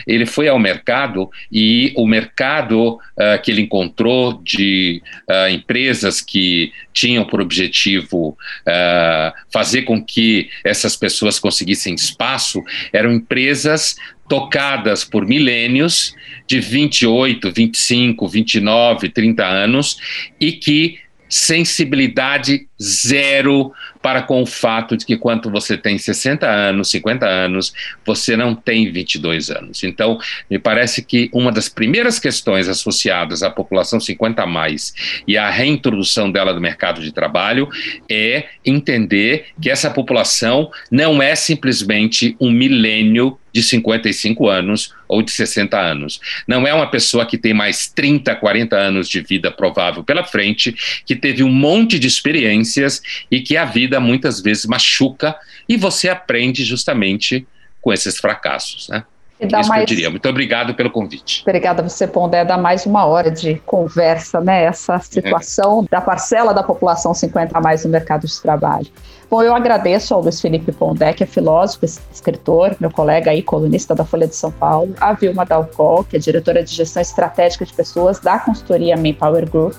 [0.07, 6.70] Ele foi ao mercado e o mercado uh, que ele encontrou de uh, empresas que
[6.92, 8.36] tinham por objetivo
[8.66, 13.96] uh, fazer com que essas pessoas conseguissem espaço eram empresas
[14.32, 16.16] tocadas por milênios
[16.46, 19.98] de 28, 25, 29, 30 anos
[20.40, 26.90] e que sensibilidade zero para com o fato de que quando você tem 60 anos,
[26.90, 27.74] 50 anos,
[28.06, 29.84] você não tem 22 anos.
[29.84, 30.18] Então,
[30.50, 34.94] me parece que uma das primeiras questões associadas à população 50 a mais
[35.28, 37.68] e à reintrodução dela no mercado de trabalho
[38.10, 45.30] é entender que essa população não é simplesmente um milênio de 55 anos ou de
[45.30, 46.20] 60 anos.
[46.46, 50.74] Não é uma pessoa que tem mais 30, 40 anos de vida provável pela frente,
[51.05, 55.36] que teve um monte de experiências e que a vida muitas vezes machuca
[55.68, 57.46] e você aprende justamente
[57.80, 59.05] com esses fracassos, né?
[59.40, 59.70] Isso mais...
[59.70, 60.11] que eu diria.
[60.11, 61.42] Muito obrigado pelo convite.
[61.42, 62.44] Obrigada você, Pondé.
[62.44, 64.64] Dá mais uma hora de conversa, né?
[64.64, 65.90] Essa situação é.
[65.90, 68.86] da parcela da população 50 a mais no mercado de trabalho.
[69.32, 73.94] Bom, eu agradeço ao Luiz Felipe Pondé, que é filósofo, escritor, meu colega aí, colunista
[73.94, 77.72] da Folha de São Paulo, a Vilma Dalcol, que é diretora de gestão estratégica de
[77.72, 79.72] pessoas da consultoria Manpower Group,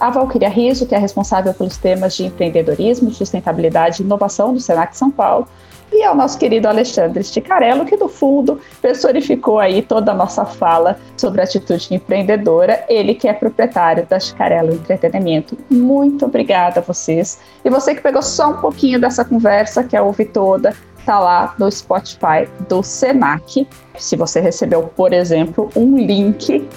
[0.00, 4.96] a Valquíria Riso, que é responsável pelos temas de empreendedorismo, sustentabilidade e inovação do Senac
[4.96, 5.46] São Paulo,
[5.92, 10.98] e ao nosso querido Alexandre Sticarello, que do fundo personificou aí toda a nossa fala
[11.16, 15.56] sobre atitude empreendedora, ele que é proprietário da Sticarello Entretenimento.
[15.70, 17.38] Muito obrigada a vocês.
[17.64, 20.74] E você que pegou só um pouquinho dessa conversa, quer ouvir toda,
[21.04, 23.66] tá lá no Spotify do Senac.
[23.96, 26.68] Se você recebeu, por exemplo, um link,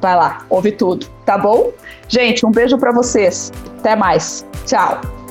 [0.00, 1.72] vai lá, ouve tudo, tá bom?
[2.06, 3.50] Gente, um beijo para vocês.
[3.78, 4.46] Até mais.
[4.66, 5.27] Tchau.